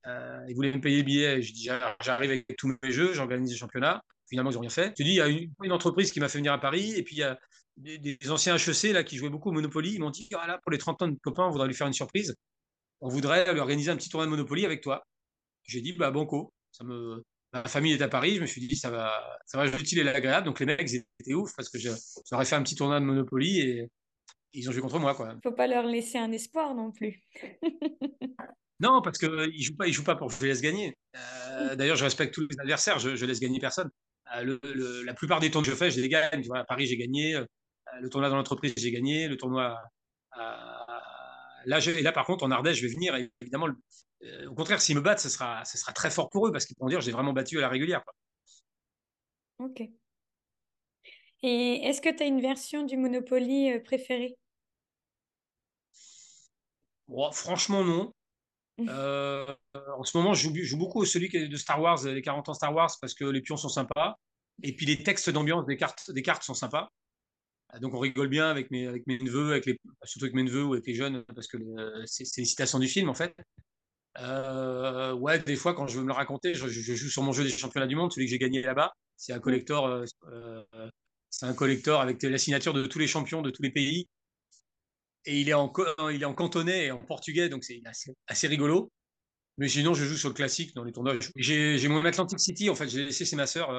[0.08, 1.42] Euh, ils voulaient me payer le billet.
[1.42, 1.70] Je dis
[2.02, 4.04] J'arrive avec tous mes jeux, j'organise le championnat.
[4.30, 4.94] Finalement, ils n'ont rien fait.
[4.98, 6.94] Je dis Il y a une, entreprise qui m'a fait venir à Paris.
[6.96, 7.40] Et puis, il y a
[7.78, 9.94] des, anciens HEC là, qui jouaient beaucoup au Monopoly.
[9.94, 11.88] Ils m'ont dit ah, là, Pour les 30 ans de copains, on voudrait lui faire
[11.88, 12.36] une surprise.
[13.02, 15.04] On voudrait lui organiser un petit tournoi de Monopoly avec toi.
[15.64, 16.54] J'ai dit Bah, banco.
[16.72, 17.22] Ça me,
[17.54, 20.10] ma famille est à Paris, je me suis dit ça va, ça va utile et
[20.10, 20.46] agréable.
[20.46, 23.60] Donc les mecs ils étaient ouf parce que j'aurais fait un petit tournoi de Monopoly
[23.60, 23.90] et
[24.54, 25.36] ils ont joué contre moi quoi.
[25.44, 27.22] Faut pas leur laisser un espoir non plus.
[28.82, 30.96] non parce que ils jouent pas, ils jouent pas pour que je les laisse gagner.
[31.16, 33.90] Euh, d'ailleurs je respecte tous les adversaires, je, je laisse gagner personne.
[34.36, 36.42] Euh, le, la plupart des tournois que je fais, je les gagne.
[36.42, 37.46] Tu vois, à Paris j'ai gagné, euh,
[38.00, 39.80] le tournoi dans l'entreprise j'ai gagné, le tournoi
[41.66, 43.68] là, je, et là par contre en Ardèche je vais venir évidemment
[44.24, 46.66] euh, au contraire, s'ils me battent, ce sera, ce sera très fort pour eux parce
[46.66, 48.04] qu'ils pourront dire j'ai vraiment battu à la régulière.
[49.60, 49.82] Ok.
[51.44, 54.36] Et est-ce que tu as une version du Monopoly euh, préférée?
[57.34, 58.14] Franchement, non.
[58.90, 59.46] Euh,
[59.98, 62.92] en ce moment, je joue, beaucoup celui de Star Wars, les 40 ans Star Wars,
[63.00, 64.18] parce que les pions sont sympas.
[64.64, 66.90] Et puis les textes d'ambiance des cartes, des cartes sont sympas.
[67.80, 70.64] Donc on rigole bien avec mes, avec mes neveux, avec les, surtout avec mes neveux
[70.64, 71.58] ou avec les jeunes, parce que
[72.06, 73.34] c'est une citation du film en fait.
[74.20, 77.44] Euh, ouais, des fois, quand je veux me le raconter, je, joue sur mon jeu
[77.44, 78.94] des championnats du monde, celui que j'ai gagné là-bas.
[79.16, 80.64] C'est un collector, euh, euh,
[81.30, 84.08] c'est un collector avec la signature de tous les champions de tous les pays.
[85.26, 85.72] Et il est en,
[86.12, 87.82] il est en cantonais et en portugais, donc c'est
[88.28, 88.92] assez, rigolo.
[89.58, 91.16] Mais sinon, je joue sur le classique dans les tournois.
[91.36, 93.70] J'ai mon Atlantic City, en fait, j'ai laissé, c'est ma sœur.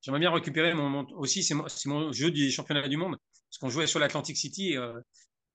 [0.00, 1.54] J'aimerais bien récupérer mon, aussi, c'est
[1.86, 3.16] mon, jeu des championnats du monde.
[3.50, 4.76] Parce qu'on jouait sur l'Atlantic City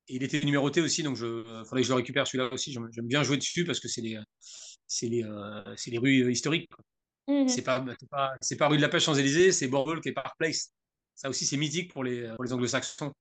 [0.07, 2.73] il était numéroté aussi, donc il faudrait que je le récupère celui-là aussi.
[2.73, 4.19] J'aime bien jouer dessus parce que c'est les,
[5.01, 6.69] les, euh, les rues historiques.
[7.27, 7.47] Mhm.
[7.47, 10.73] C'est pas, pas, pas rue de la Pêche Champs-Élysées, c'est Bordeaux qui est Park Place.
[11.15, 13.13] Ça aussi, c'est mythique pour les, pour les anglo-saxons.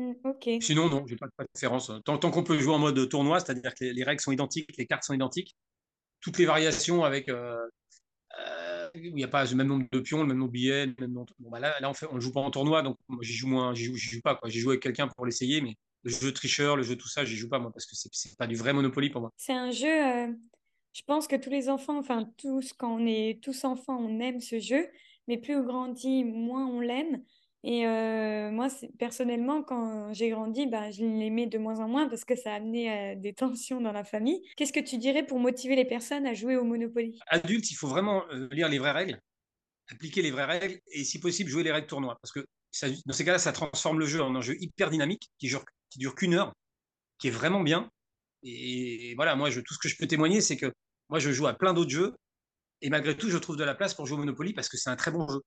[0.00, 1.92] Mm, Sinon, non, j'ai pas de préférence.
[2.04, 4.86] Tant, tant qu'on peut jouer en mode tournoi, c'est-à-dire que les, règles sont identiques, les
[4.86, 5.54] cartes sont identiques,
[6.20, 7.28] toutes les variations avec.
[7.28, 7.58] Euh,
[8.38, 10.86] euh, il n'y a pas le même nombre de pions, le même nombre de billets.
[10.86, 11.32] Le même nombre...
[11.38, 13.74] Bon, bah là, là, on ne on joue pas en tournoi, donc j'y joue moins,
[13.74, 14.40] j'y joue, joue, pas.
[14.46, 17.36] J'y joue avec quelqu'un pour l'essayer, mais le jeu tricheur, le jeu tout ça, j'y
[17.36, 19.30] joue pas moi parce que c'est pas du vrai Monopoly pour moi.
[19.36, 20.32] C'est un jeu, euh,
[20.94, 24.40] je pense que tous les enfants, enfin tous, quand on est tous enfants, on aime
[24.40, 24.88] ce jeu,
[25.28, 27.22] mais plus on grandit, moins on l'aime.
[27.62, 28.68] Et euh, moi,
[28.98, 32.56] personnellement, quand j'ai grandi, bah, je l'aimais de moins en moins parce que ça a
[32.56, 34.42] amené à des tensions dans la famille.
[34.56, 37.18] Qu'est-ce que tu dirais pour motiver les personnes à jouer au Monopoly?
[37.26, 39.20] Adulte, il faut vraiment euh, lire les vraies règles,
[39.90, 42.18] appliquer les vraies règles et si possible jouer les règles tournoi.
[42.22, 42.46] Parce que
[43.04, 45.98] dans ces cas-là, ça transforme le jeu en un jeu hyper dynamique qui dure qui
[45.98, 46.54] dure qu'une heure,
[47.18, 47.90] qui est vraiment bien.
[48.42, 50.72] Et, voilà, moi, tout ce que je peux témoigner, c'est que
[51.08, 52.14] moi, je joue à plein d'autres jeux,
[52.80, 54.88] et malgré tout, je trouve de la place pour jouer au Monopoly parce que c'est
[54.88, 55.42] un très bon jeu.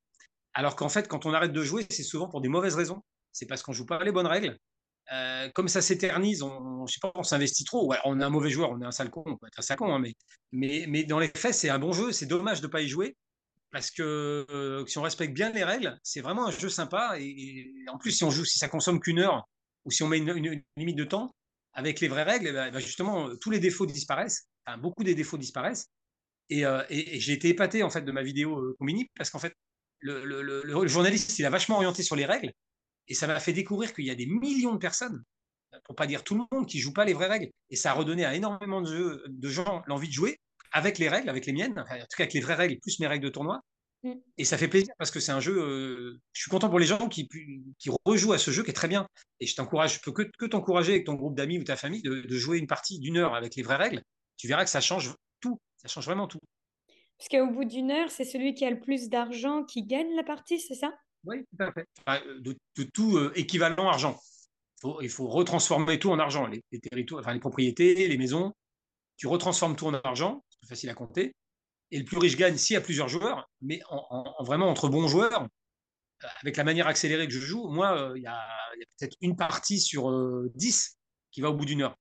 [0.54, 3.04] Alors qu'en fait, quand on arrête de jouer, c'est souvent pour des mauvaises raisons.
[3.32, 4.58] C'est parce qu'on joue pas les bonnes règles.
[5.12, 7.94] Euh, comme ça s'éternise, on, je sais pas, on s'investit trop.
[8.06, 9.78] on est un mauvais joueur, on est un sale con, on peut être un sale
[9.78, 10.02] con, hein,
[10.52, 12.12] mais, mais, dans les faits, c'est un bon jeu.
[12.12, 13.18] C'est dommage de pas y jouer
[13.72, 17.16] parce que euh, si on respecte bien les règles, c'est vraiment un jeu sympa.
[17.20, 19.48] Et, et, en plus, si on joue, si ça consomme qu'une heure
[19.86, 21.36] ou si on met une, limite de temps,
[21.74, 24.48] avec les vraies règles, eh ben, justement, tous les défauts disparaissent,
[24.80, 25.88] beaucoup des défauts disparaissent.
[26.52, 29.54] Euh, et, j'ai été épaté en fait de ma vidéo Combini parce qu'en fait,
[30.04, 32.52] le, journaliste, il a vachement orienté sur les règles
[33.08, 35.24] et ça m'a fait découvrir qu'il y a des millions de personnes,
[35.86, 37.50] pour pas dire tout le monde, qui jouent pas les vraies règles.
[37.70, 40.40] Et ça a redonné à énormément de, de gens l'envie de jouer
[40.72, 43.08] avec les règles, avec les miennes, en tout cas avec les vraies règles plus mes
[43.08, 43.62] règles de tournoi.
[44.04, 44.14] Mm.
[44.38, 45.58] Et ça fait plaisir parce que c'est un jeu.
[45.58, 47.28] Euh, je suis content pour les gens qui,
[47.80, 49.08] qui rejouent à ce jeu qui est très bien.
[49.40, 52.02] Et je t'encourage, je peux que, que t'encourager avec ton groupe d'amis ou ta famille
[52.02, 54.02] de, jouer une partie d'une heure avec les vraies règles.
[54.38, 55.60] Tu verras que ça change tout.
[55.78, 56.40] Ça change vraiment tout.
[57.24, 60.24] Parce qu'au bout d'une heure, c'est celui qui a le plus d'argent qui gagne la
[60.24, 60.94] partie, c'est ça?
[61.24, 61.88] Oui, tout à fait.
[62.42, 62.58] de,
[62.94, 64.20] tout euh, équivalent argent.
[65.02, 66.48] il faut retransformer tout en argent.
[66.48, 68.52] Les, territoires, enfin, les propriétés, les maisons.
[69.16, 70.44] Tu retransformes tout en argent.
[70.50, 71.34] C'est plus facile à compter
[71.94, 75.08] et le plus riche gagne s'il y a plusieurs joueurs, mais en, vraiment entre bons
[75.08, 75.44] joueurs,
[76.24, 78.42] euh, avec la manière accélérée que je joue, moi, euh, il y a,
[78.98, 80.98] peut-être une partie sur euh, dix
[81.32, 81.96] qui va au bout d'une heure.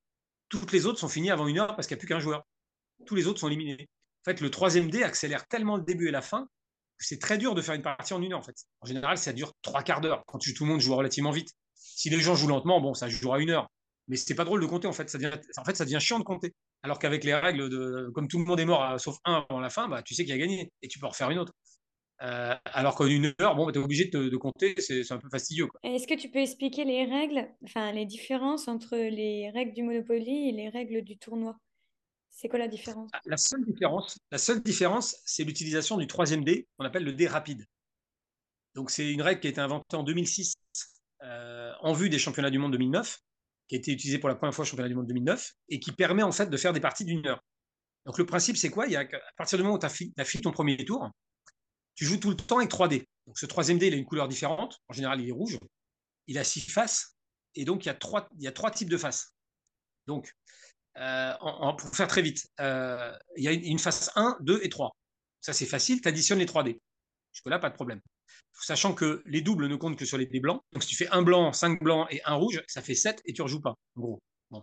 [0.49, 2.43] Toutes les autres sont finies avant une heure parce qu'il n'y a plus qu'un joueur.
[3.05, 3.87] tous les autres sont éliminés.
[4.25, 6.47] En fait, le troisième dé accélère tellement le début et la fin
[6.99, 8.39] que c'est très dur de faire une partie en une heure.
[8.39, 10.23] En fait, en général, ça dure trois quarts d'heure.
[10.27, 11.49] Quand tout le monde joue relativement vite.
[11.75, 13.69] Si les gens jouent lentement, bon, ça jouera une heure.
[14.09, 14.87] Mais c'est pas drôle de compter.
[14.87, 16.53] En fait, ça devient, en fait, ça devient chiant de compter.
[16.83, 19.71] Alors qu'avec les règles de, comme tout le monde est mort sauf un avant la
[19.71, 21.53] fin, bah, tu sais qu'il a gagné et tu peux en refaire une autre.
[22.23, 25.19] Euh, alors qu'en une heure, bon, bah, tu es obligé de, de compter, c'est un
[25.19, 25.67] peu fastidieux.
[25.83, 30.49] Est-ce que tu peux expliquer les règles, enfin les différences entre les règles du Monopoly
[30.49, 31.57] et les règles du tournoi?
[32.43, 33.09] C'est quoi la différence?
[33.13, 37.13] Ah, La seule différence, la seule différence, c'est l'utilisation du troisième dé, qu'on appelle le
[37.13, 37.65] dé rapide.
[38.75, 40.55] Donc c'est une règle qui a été inventée en 2006
[41.23, 43.21] euh, en vue des championnats du monde 2009,
[43.69, 45.93] qui a été utilisée pour la première fois au championnat du monde 2009 et qui
[45.93, 47.41] permet en fait de faire des parties d'une heure.
[48.07, 48.87] Donc le principe c'est quoi?
[48.87, 51.09] Il y a, À partir du moment où tu as, fait ton premier tour,
[51.95, 53.07] tu joues tout le temps avec 3 dés.
[53.29, 54.81] Donc ce troisième dé, il a une couleur différente.
[54.89, 55.61] En général, il est rouge.
[56.27, 57.17] Il a six faces.
[57.55, 59.33] Et donc, il y a trois, il y a trois types de faces.
[60.07, 60.35] Donc,
[60.99, 61.33] euh,
[61.79, 64.95] pour faire très vite, euh, il y a une, face 1, 2 et 3.
[65.41, 66.01] Ça, c'est facile.
[66.01, 66.81] Tu additionnes les 3 dés.
[67.33, 68.01] Jusque-là, pas de problème.
[68.53, 70.63] Sachant que les doubles ne comptent que sur les dés blancs.
[70.73, 73.33] Donc, si tu fais un blanc, 5 blancs et un rouge, ça fait 7 et
[73.33, 74.23] tu ne rejoues pas, en gros.
[74.51, 74.63] Bon.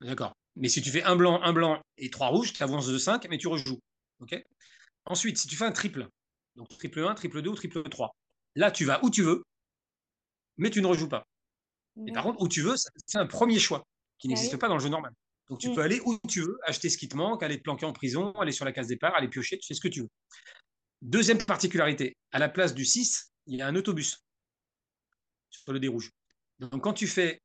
[0.00, 0.34] D'accord.
[0.56, 3.26] Mais si tu fais un blanc, un blanc et trois rouges, tu avances de 5,
[3.28, 3.80] mais tu rejoues.
[4.20, 4.42] OK?
[5.06, 6.08] Ensuite, si tu fais un triple,
[6.56, 8.14] donc triple 1, triple 2 ou triple 3.
[8.56, 9.44] Là, tu vas où tu veux,
[10.56, 11.26] mais tu ne rejoues pas.
[12.06, 12.74] Et par contre, où tu veux,
[13.06, 13.84] c'est un premier choix
[14.18, 15.12] qui ah n'existe pas dans le jeu normal.
[15.48, 15.74] Donc tu mm.
[15.74, 18.32] peux aller où tu veux, acheter ce qui te manque, aller te planquer en prison,
[18.32, 20.10] aller sur la case départ, aller piocher, tu fais ce que tu veux.
[21.02, 24.24] Deuxième particularité, à la place du 6, il y a un autobus
[25.50, 26.10] sur le dé rouge.
[26.58, 27.42] Donc quand tu fais,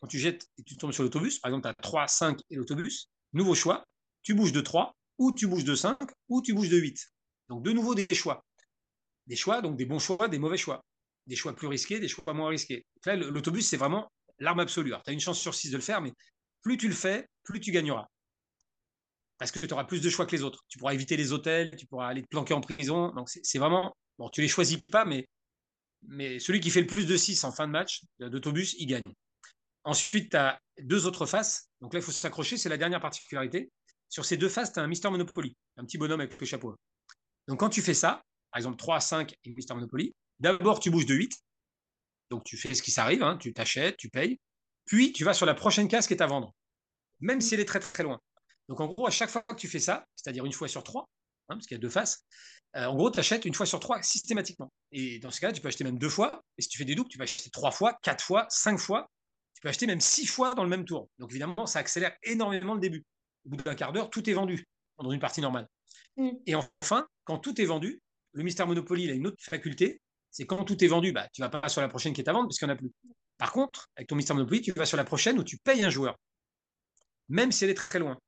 [0.00, 2.56] quand tu jettes et tu tombes sur l'autobus, par exemple, tu as 3, 5 et
[2.56, 3.84] l'autobus, nouveau choix,
[4.22, 5.98] tu bouges de 3, ou tu bouges de 5,
[6.28, 6.98] ou tu bouges de 8.
[7.48, 8.44] Donc, de nouveau, des choix.
[9.26, 10.84] Des choix, donc des bons choix, des mauvais choix.
[11.26, 12.86] Des choix plus risqués, des choix moins risqués.
[13.04, 14.92] Là, l'autobus, c'est vraiment l'arme absolue.
[15.04, 16.12] tu as une chance sur six de le faire, mais
[16.62, 18.08] plus tu le fais, plus tu gagneras.
[19.38, 20.64] Parce que tu auras plus de choix que les autres.
[20.68, 23.12] Tu pourras éviter les hôtels, tu pourras aller te planquer en prison.
[23.14, 23.96] Donc, c'est vraiment.
[24.18, 25.28] Bon, tu les choisis pas, mais,
[26.40, 29.02] celui qui fait le plus de 6 en fin de match d'autobus, il gagne.
[29.84, 31.70] Ensuite, tu as deux autres faces.
[31.80, 33.70] Donc là, il faut s'accrocher, c'est la dernière particularité.
[34.08, 36.74] Sur ces deux faces, tu as un Mister Monopoly, un petit bonhomme avec le chapeau.
[37.46, 41.06] Donc, quand tu fais ça, par exemple 3, 5 et Mister Monopoly, d'abord tu bouges
[41.06, 41.32] de 8.
[42.30, 44.40] Donc, tu fais ce qui s'arrive, hein, tu t'achètes, tu payes.
[44.88, 46.54] Puis, tu vas sur la prochaine case qui est à vendre,
[47.20, 48.18] même si elle est très très loin.
[48.68, 51.08] Donc, en gros, à chaque fois que tu fais ça, c'est-à-dire une fois sur trois,
[51.48, 52.24] hein, parce qu'il y a deux faces,
[52.74, 54.72] euh, en gros, tu achètes une fois sur trois systématiquement.
[54.90, 56.42] Et dans ce cas-là, tu peux acheter même deux fois.
[56.56, 59.10] Et si tu fais des doubles, tu peux acheter trois fois, quatre fois, cinq fois.
[59.54, 61.10] Tu peux acheter même six fois dans le même tour.
[61.18, 63.04] Donc, évidemment, ça accélère énormément le début.
[63.44, 64.66] Au bout d'un quart d'heure, tout est vendu
[64.98, 65.68] dans une partie normale.
[66.16, 66.30] Mm.
[66.46, 68.00] Et enfin, quand tout est vendu,
[68.32, 71.40] le Mystère Monopoly il a une autre faculté, c'est quand tout est vendu, bah, tu
[71.40, 72.90] vas pas sur la prochaine qui est à vendre parce qu'il n'y en a plus.
[73.38, 75.90] Par contre, avec ton Mystère Monopoly, tu vas sur la prochaine où tu payes un
[75.90, 76.16] joueur,
[77.28, 78.18] même si elle est très loin.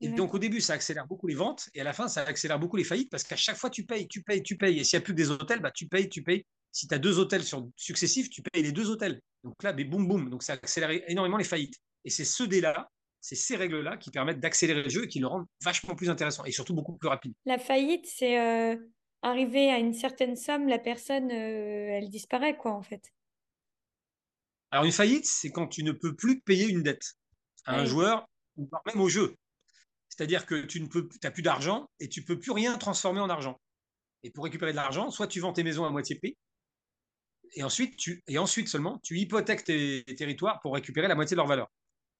[0.00, 2.58] Et donc au début, ça accélère beaucoup les ventes, et à la fin, ça accélère
[2.58, 4.78] beaucoup les faillites, parce qu'à chaque fois, tu payes, tu payes, tu payes.
[4.78, 6.44] Et s'il n'y a plus que des hôtels, bah, tu payes, tu payes.
[6.70, 9.20] Si tu as deux hôtels sur, successifs, tu payes les deux hôtels.
[9.42, 10.30] Donc là, boum, boum.
[10.30, 11.74] Donc ça accélère énormément les faillites.
[12.04, 12.88] Et c'est ce dé-là
[13.20, 16.44] c'est ces règles-là qui permettent d'accélérer le jeu et qui le rendent vachement plus intéressant
[16.44, 17.32] et surtout beaucoup plus rapide.
[17.46, 18.76] La faillite, c'est euh,
[19.22, 23.12] arriver à une certaine somme, la personne, euh, elle disparaît, quoi, en fait.
[24.70, 27.14] Alors, une faillite, c'est quand tu ne peux plus payer une dette
[27.64, 29.34] à un joueur ou même au jeu.
[30.08, 33.30] C'est-à-dire que tu ne peux, as plus d'argent et tu peux plus rien transformer en
[33.30, 33.60] argent.
[34.22, 36.36] Et pour récupérer de l'argent, soit tu vends tes maisons à moitié prix,
[37.54, 41.38] et ensuite, tu, et ensuite seulement, tu hypothèques tes territoires pour récupérer la moitié de
[41.38, 41.68] leur valeur.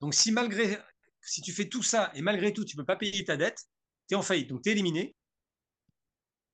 [0.01, 0.79] Donc, si malgré,
[1.21, 3.65] si tu fais tout ça et malgré tout, tu ne peux pas payer ta dette,
[4.09, 4.49] tu es en faillite.
[4.49, 5.15] Donc, tu es éliminé.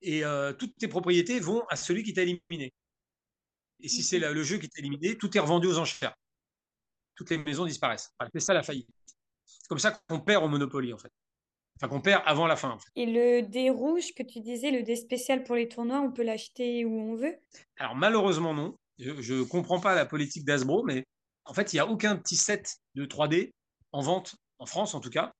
[0.02, 2.74] Et euh, toutes tes propriétés vont à celui qui t'a éliminé.
[3.80, 6.14] Et si c'est le jeu qui t'a éliminé, tout est revendu aux enchères.
[7.14, 8.12] Toutes les maisons disparaissent.
[8.32, 8.88] c'est ça la faillite.
[9.44, 11.12] C'est comme ça qu'on perd au Monopoly, en fait.
[11.76, 12.78] Enfin, qu'on perd avant la fin.
[12.94, 16.22] Et le dé rouge que tu disais, le dé spécial pour les tournois, on peut
[16.22, 17.37] l'acheter où on veut?
[17.78, 18.76] Alors, malheureusement, non.
[18.98, 21.04] Je ne comprends pas la politique d'Asbro, mais
[21.44, 23.52] en fait, il n'y a aucun petit set de 3D
[23.92, 25.32] en vente, en France en tout cas.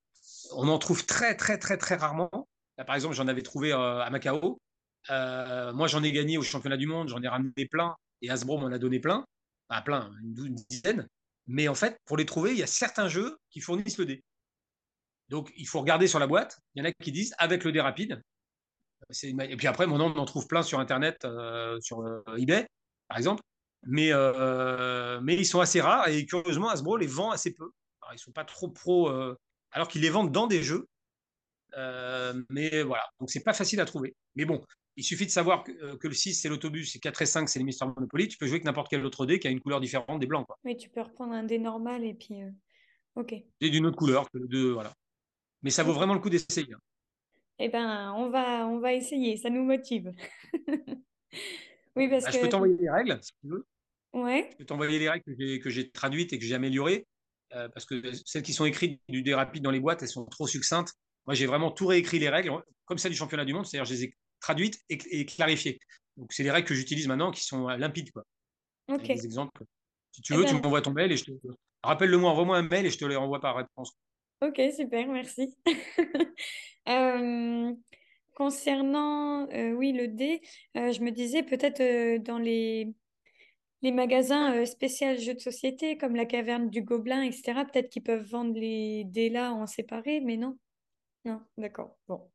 [0.53, 2.49] On en trouve très, très, très, très rarement.
[2.79, 4.59] Là, par exemple, j'en avais trouvé euh, à Macao.
[5.11, 8.59] Euh, moi, j'en ai gagné au championnat du monde, j'en ai ramené plein, et Hasbro
[8.59, 9.25] m'en a donné plein,
[9.69, 11.09] pas plein, une, dizaine.
[11.47, 14.25] Mais en fait, pour les trouver, il y a certains jeux qui fournissent le dé.
[15.29, 16.59] Donc, il faut regarder sur la boîte.
[16.75, 18.23] Il y en a qui disent avec le dé rapide.
[19.23, 22.03] Et puis après, nom, on en trouve plein sur Internet, euh, sur
[22.37, 22.67] eBay,
[23.09, 23.43] par exemple
[23.87, 27.71] mais, euh, mais ils sont assez rares et curieusement, Hasbro les vend assez peu.
[28.13, 29.37] Ils sont pas trop pro, euh,
[29.71, 30.87] alors qu'ils les vendent dans des jeux.
[31.77, 34.15] Euh, mais voilà, donc c'est pas facile à trouver.
[34.37, 34.63] Mais bon,
[34.97, 35.73] il suffit de savoir que,
[36.07, 38.29] le 6 c'est l'autobus et 4 et 5 c'est les Mister Monopoly.
[38.29, 40.47] Tu peux jouer avec n'importe quel autre dé qui a une couleur différente des blancs.
[40.47, 40.57] Quoi.
[40.65, 42.37] Oui, tu peux reprendre un dé normal et puis.
[43.17, 43.33] Ok.
[43.33, 44.93] Et d'une autre couleur que le voilà.
[45.63, 46.73] Mais ça vaut vraiment le coup d'essayer.
[46.75, 46.79] hein.
[47.59, 50.13] Eh ben, on va, on va essayer, ça nous motive.
[51.97, 52.37] Oui, parce Bah, que...
[52.37, 53.67] je peux t'envoyer les règles, si tu veux.
[54.13, 57.07] Ouais, Je peux t'envoyer les règles que j'ai, que j'ai traduites et que j'ai améliorées.
[57.55, 60.25] euh, parce que celles qui sont écrites du dé rapide dans les boîtes, elles sont
[60.27, 60.95] trop succinctes.
[61.27, 62.53] Moi, j'ai vraiment tout réécrit les règles,
[62.85, 65.79] comme celles du championnat du monde, c'est-à-dire je les ai traduites et, et clarifiées.
[66.17, 68.25] Donc, c'est les règles que j'utilise maintenant qui sont euh, limpides, quoi.
[68.89, 69.01] ok.
[69.01, 69.63] Avec des exemples.
[70.13, 71.31] Si tu Eh veux, tu ben, m'envoies ton mail et je te.
[71.83, 73.93] Rappelle-le-moi, envoie-moi un mail et je te les renvoie par réponse.
[74.41, 75.57] ok, super, merci.
[76.87, 77.73] Euh,
[78.35, 80.43] concernant, euh, oui, le dé,
[80.77, 82.95] euh, je me disais peut-être dans les,
[83.81, 88.29] les magasins spéciaux jeux de société, comme la caverne du Gobelin, etc., peut-être qu'ils peuvent
[88.29, 90.59] vendre les dés là en séparé, mais non.
[91.25, 91.97] Non, d'accord.
[92.09, 92.31] Bon.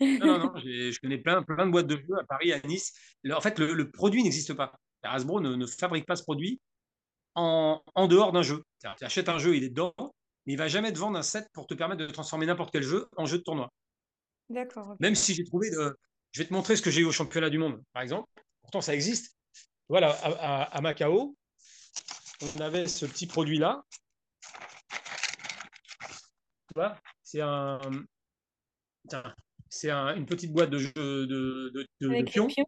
[0.00, 2.94] Non, non, non, je connais plein, plein de boîtes de jeux à Paris, à Nice.
[3.30, 4.72] En fait, le, le produit n'existe pas.
[5.02, 6.60] Hasbro ne, ne fabrique pas ce produit
[7.34, 8.64] en, en dehors d'un jeu.
[8.98, 9.94] Tu achètes un jeu, il est dedans,
[10.46, 12.82] mais il va jamais te vendre un set pour te permettre de transformer n'importe quel
[12.82, 13.70] jeu en jeu de tournoi.
[14.48, 14.96] D'accord.
[15.00, 15.96] Même si j'ai trouvé, de-
[16.32, 18.28] je vais te montrer ce que j'ai eu au championnat du monde, par exemple.
[18.62, 19.36] Pourtant, ça existe.
[19.88, 21.36] Voilà, à, à- à Macao,
[22.56, 23.84] on avait ce petit produit-là.
[24.90, 26.96] Tu vois,
[27.30, 27.78] c'est un,
[29.68, 31.84] c'est un- une petite boîte de, jeux de,
[32.24, 32.48] pions.
[32.48, 32.66] pions.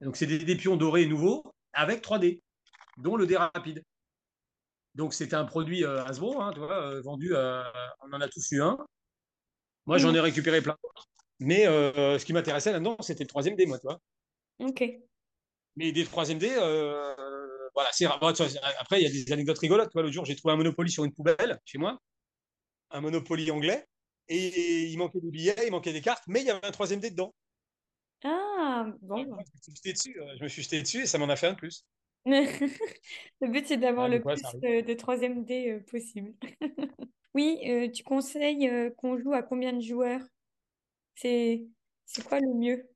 [0.00, 1.44] Donc, c'est des, des pions dorés nouveaux
[1.74, 2.40] avec 3D,
[2.96, 3.82] dont le dé rapide.
[4.94, 7.62] Donc, c'était un produit euh, Hasbro, hein, tu vois, euh, vendu, euh,
[8.02, 8.78] on en a tous eu un.
[9.84, 10.76] Moi, j'en ai récupéré plein.
[11.38, 14.00] Mais euh, ce qui m'intéressait là-dedans, c'était le troisième dé, moi, tu vois.
[14.58, 14.84] Ok.
[15.76, 16.48] Mais des troisième dé,
[17.74, 19.90] voilà, c'est Après, il y a des anecdotes rigolotes.
[19.90, 21.98] Tu vois, L'autre jour, j'ai trouvé un Monopoly sur une poubelle chez moi,
[22.90, 23.86] un Monopoly anglais,
[24.28, 27.00] et il manquait des billets, il manquait des cartes, mais il y avait un troisième
[27.00, 27.34] dé dedans.
[28.24, 29.26] Ah, bon.
[29.34, 31.28] Moi, je me suis jeté dessus, euh, je me suis jeté dessus et ça m'en
[31.28, 31.84] a fait un de plus.
[33.40, 36.34] Le but, c'est d'avoir Ouais, le plus euh, de troisième dé euh, possible.
[37.34, 40.22] Oui, euh, tu conseilles euh, qu'on joue à combien de joueurs?
[41.16, 41.66] C'est
[42.06, 42.88] c'est quoi le mieux?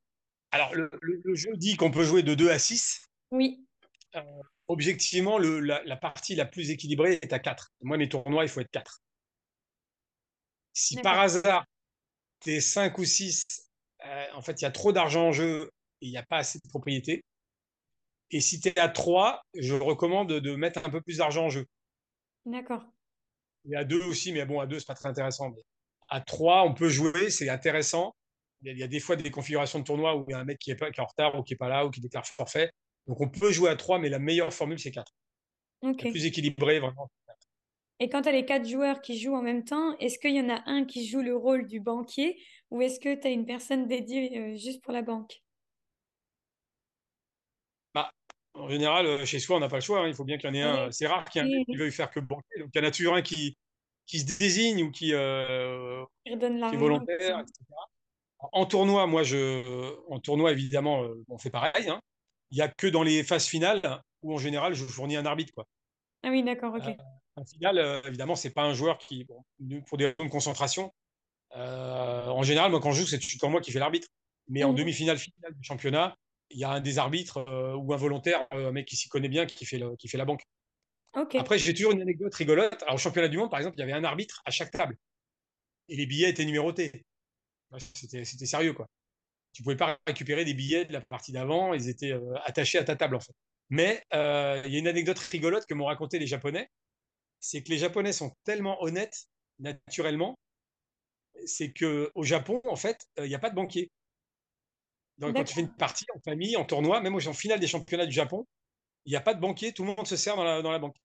[0.52, 3.10] Alors, le, le- le jeu dit qu'on peut jouer de 2 à 6.
[3.30, 3.66] Oui,
[4.16, 4.20] Euh,
[4.68, 7.72] objectivement, le- la, la partie la plus équilibrée est à 4.
[7.82, 9.02] Moi, mes tournois, il faut être 4.
[10.74, 11.64] Si par hasard,
[12.40, 13.44] tu es 5 ou 6,
[14.04, 15.70] euh, en fait, il y a trop d'argent en jeu
[16.02, 17.24] et il n'y a pas assez de propriété.
[18.30, 21.50] Et si tu es à 3, je recommande de mettre un peu plus d'argent en
[21.50, 21.64] jeu.
[22.44, 22.84] D'accord.
[23.70, 25.50] Et à 2 aussi, mais bon, à 2, c'est pas très intéressant.
[25.50, 25.62] Mais
[26.08, 28.14] à 3, on peut jouer, c'est intéressant.
[28.62, 30.58] Il y, a, des fois des configurations de tournoi où il y a un mec
[30.58, 32.26] qui est, pas, qui est en retard ou qui n'est pas là ou qui déclare
[32.26, 32.70] forfait.
[33.06, 35.12] Donc on peut jouer à 3, mais la meilleure formule, c'est 4.
[35.82, 36.02] Ok.
[36.02, 37.10] La plus équilibrée, vraiment.
[38.00, 40.40] Et quand tu as les quatre joueurs qui jouent en même temps, est-ce qu'il y
[40.40, 43.46] en a un qui joue le rôle du banquier ou est-ce que tu as une
[43.46, 45.42] personne dédiée euh, juste pour la banque?
[47.94, 48.10] Bah,
[48.54, 50.00] en général, euh, chez soi, on n'a pas le choix.
[50.00, 50.08] hein.
[50.08, 50.90] Il faut bien qu'il y en ait un.
[50.90, 52.58] C'est rare qu'il y ait un qui veuille faire que banquier.
[52.60, 53.56] Donc il y en a toujours un qui,
[54.06, 57.54] qui se désigne ou qui, euh, qui est volontaire, etc.
[58.52, 61.88] En tournoi, moi, je, en tournoi, évidemment, euh, on fait pareil.
[61.88, 62.00] hein.
[62.50, 65.52] Il n'y a que dans les phases finales où, en général, je fournis un arbitre.
[65.54, 65.64] Quoi.
[66.22, 66.92] Ah oui, d'accord, Euh,
[67.36, 67.42] ok.
[67.42, 69.44] en finale, euh, évidemment, c'est pas un joueur qui, bon,
[69.86, 70.92] pour des raisons de concentration,
[71.56, 74.08] euh, en général, moi, quand je joue, c'est toujours moi qui fais l'arbitre.
[74.48, 74.76] Mais en Mhm.
[74.78, 76.16] demi-finale, finale du championnat,
[76.50, 79.08] il y a un des arbitres euh, ou un volontaire, euh, un mec qui s'y
[79.08, 80.42] connaît bien, qui fait, le- qui fait la banque.
[81.36, 82.82] Après, j'ai toujours une anecdote rigolote.
[82.84, 84.96] Alors, au championnat du monde, par exemple, il y avait un arbitre à chaque table.
[85.88, 87.04] Et les billets étaient numérotés.
[87.94, 88.86] C'était c'était sérieux, quoi.
[89.52, 92.96] Tu pouvais pas récupérer des billets de la partie d'avant, ils étaient attachés à ta
[92.96, 93.34] table, en fait.
[93.70, 96.68] Mais il y a une anecdote rigolote que m'ont raconté les Japonais.
[97.40, 99.26] C'est que les Japonais sont tellement honnêtes,
[99.58, 100.34] naturellement,
[101.46, 103.90] c'est que au Japon, en fait, euh, il n'y a pas de banquier.
[105.18, 108.06] Donc, quand tu fais une partie en famille, en tournoi, même en finale des championnats
[108.06, 108.46] du Japon,
[109.04, 110.78] il n'y a pas de banquier, tout le monde se sert dans la, dans la
[110.78, 110.96] banque.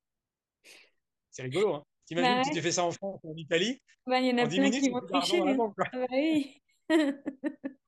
[1.31, 1.83] C'est rigolo, hein.
[2.05, 4.37] T'imagines Bah si tu fais ça en France ou en Italie, bah, il y en
[4.39, 5.39] a en 10 plein minutes, qui vont tricher.
[5.39, 5.57] hein.
[5.93, 6.59] Ah bah oui.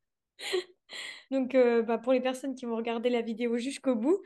[1.32, 4.22] Donc, euh, bah, pour les personnes qui vont regarder la vidéo jusqu'au bout,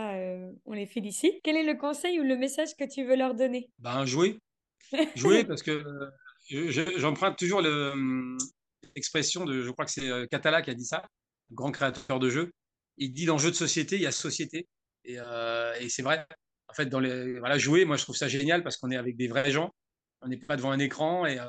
[0.00, 1.34] euh, on les félicite.
[1.42, 3.70] Quel est le conseil ou le message que tu veux leur donner?
[3.78, 4.38] Ben, jouer.
[5.16, 6.10] Jouer parce que euh,
[6.48, 8.38] je- je- j'emprunte toujours hum,
[8.96, 11.04] l'expression de, je crois que c'est euh, Catala qui a dit ça,
[11.52, 12.50] grand créateur de jeux.
[12.96, 14.66] Il dit dans jeu de société, il y a société.
[15.04, 15.14] Et,
[15.80, 16.26] et c'est vrai.
[16.68, 19.16] En fait, dans les, voilà, jouer, moi, je trouve ça génial parce qu'on est avec
[19.16, 19.70] des vrais gens.
[20.20, 21.24] On n'est pas devant un écran.
[21.24, 21.44] Et euh,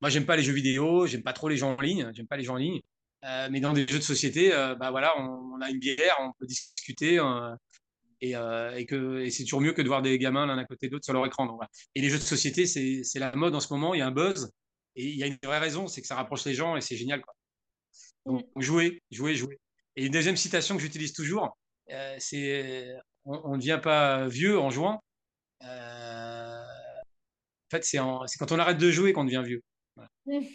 [0.00, 2.36] moi, j'aime pas les jeux vidéo, j'aime pas trop les gens en ligne, j'aime pas
[2.36, 2.80] les gens en ligne.
[3.24, 6.16] Euh, mais dans des jeux de société, euh, bah voilà, on, on a une bière,
[6.20, 7.18] on peut discuter.
[7.18, 7.54] euh,
[8.20, 10.64] et, euh, et que et c'est toujours mieux que de voir des gamins l'un à
[10.64, 11.46] côté de l'autre sur leur écran.
[11.46, 11.70] Donc, voilà.
[11.94, 13.94] Et les jeux de société, c'est la mode en ce moment.
[13.94, 14.50] Il y a un buzz
[14.96, 16.96] et il y a une vraie raison, c'est que ça rapproche les gens et c'est
[16.96, 17.22] génial.
[17.22, 17.34] Quoi.
[18.26, 18.38] Mm.
[18.38, 19.60] Donc jouer, jouer, jouer.
[19.96, 21.56] Et une deuxième citation que j'utilise toujours,
[22.18, 22.92] c'est
[23.24, 25.02] on, ne devient pas vieux en jouant.
[25.64, 26.62] Euh,
[27.70, 29.62] fait, c'est quand on arrête de jouer qu'on devient vieux.
[29.96, 30.10] Voilà.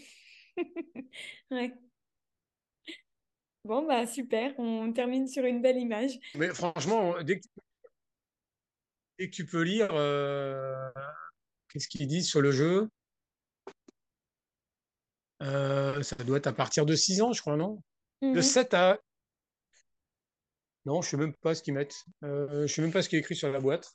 [1.51, 1.74] ouais.
[3.66, 6.20] Bon, bah super, on termine sur une belle image.
[6.36, 7.45] Mais franchement, dès que,
[9.18, 10.89] dès que tu peux lire, euh,
[11.70, 12.89] qu'est-ce qu'ils disent sur le jeu?
[15.41, 17.82] Euh, Ça doit être à partir de 6 ans, je crois, non?
[18.22, 18.80] De 7 mhm.
[18.80, 18.99] à.
[20.86, 22.03] Non, je ne sais même pas ce qu'ils mettent.
[22.24, 23.89] Euh, je ne sais même pas ce qui est écrit sur la boîte.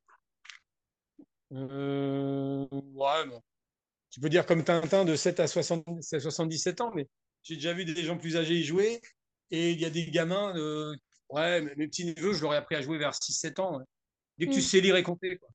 [1.50, 3.42] ouais, bon.
[4.10, 7.06] Tu peux dire comme Tintin de 7 à 77 ans, mais
[7.42, 9.02] j'ai déjà vu des gens plus âgés y jouer.
[9.50, 10.94] Et il y a des gamins, euh,
[11.30, 13.80] ouais, mes petits neveux, je leur ai appris à jouer vers 6-7 ans.
[14.36, 14.62] Dès que tu mm.
[14.62, 15.36] sais lire et compter.
[15.38, 15.48] Quoi.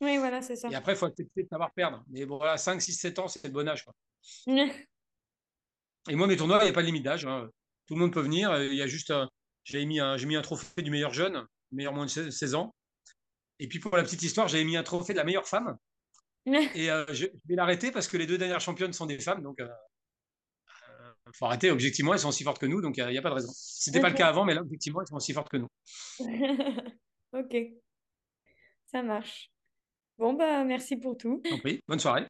[0.00, 0.68] Oui, voilà, c'est ça.
[0.68, 2.04] Et après, il faut accepter de savoir perdre.
[2.08, 3.84] Mais bon, voilà, 5, 6, 7 ans, c'est le bon âge.
[3.84, 3.94] Quoi.
[6.08, 7.26] et moi, mes tournois, il n'y a pas de limite d'âge.
[7.26, 7.48] Hein.
[7.86, 8.60] Tout le monde peut venir.
[8.62, 9.12] Il y a juste,
[9.64, 12.74] j'ai mis, un, mis un trophée du meilleur jeune, meilleur moins de 16 ans.
[13.58, 15.76] Et puis pour la petite histoire, j'avais mis un trophée de la meilleure femme.
[16.46, 19.42] et euh, je, vais l'arrêter parce que les deux dernières championnes sont des femmes.
[19.42, 19.68] Donc, euh,
[21.34, 21.70] faut arrêter.
[21.70, 23.52] Objectivement, elles sont aussi fortes que nous, donc il n'y a, pas de raison.
[23.54, 25.68] Ce n'était pas le cas avant, mais là, objectivement, elles sont aussi fortes que nous.
[27.32, 27.56] ok,
[28.86, 29.50] ça marche.
[30.18, 31.42] Bon, bah, merci pour tout.
[31.88, 32.26] Bonne soirée.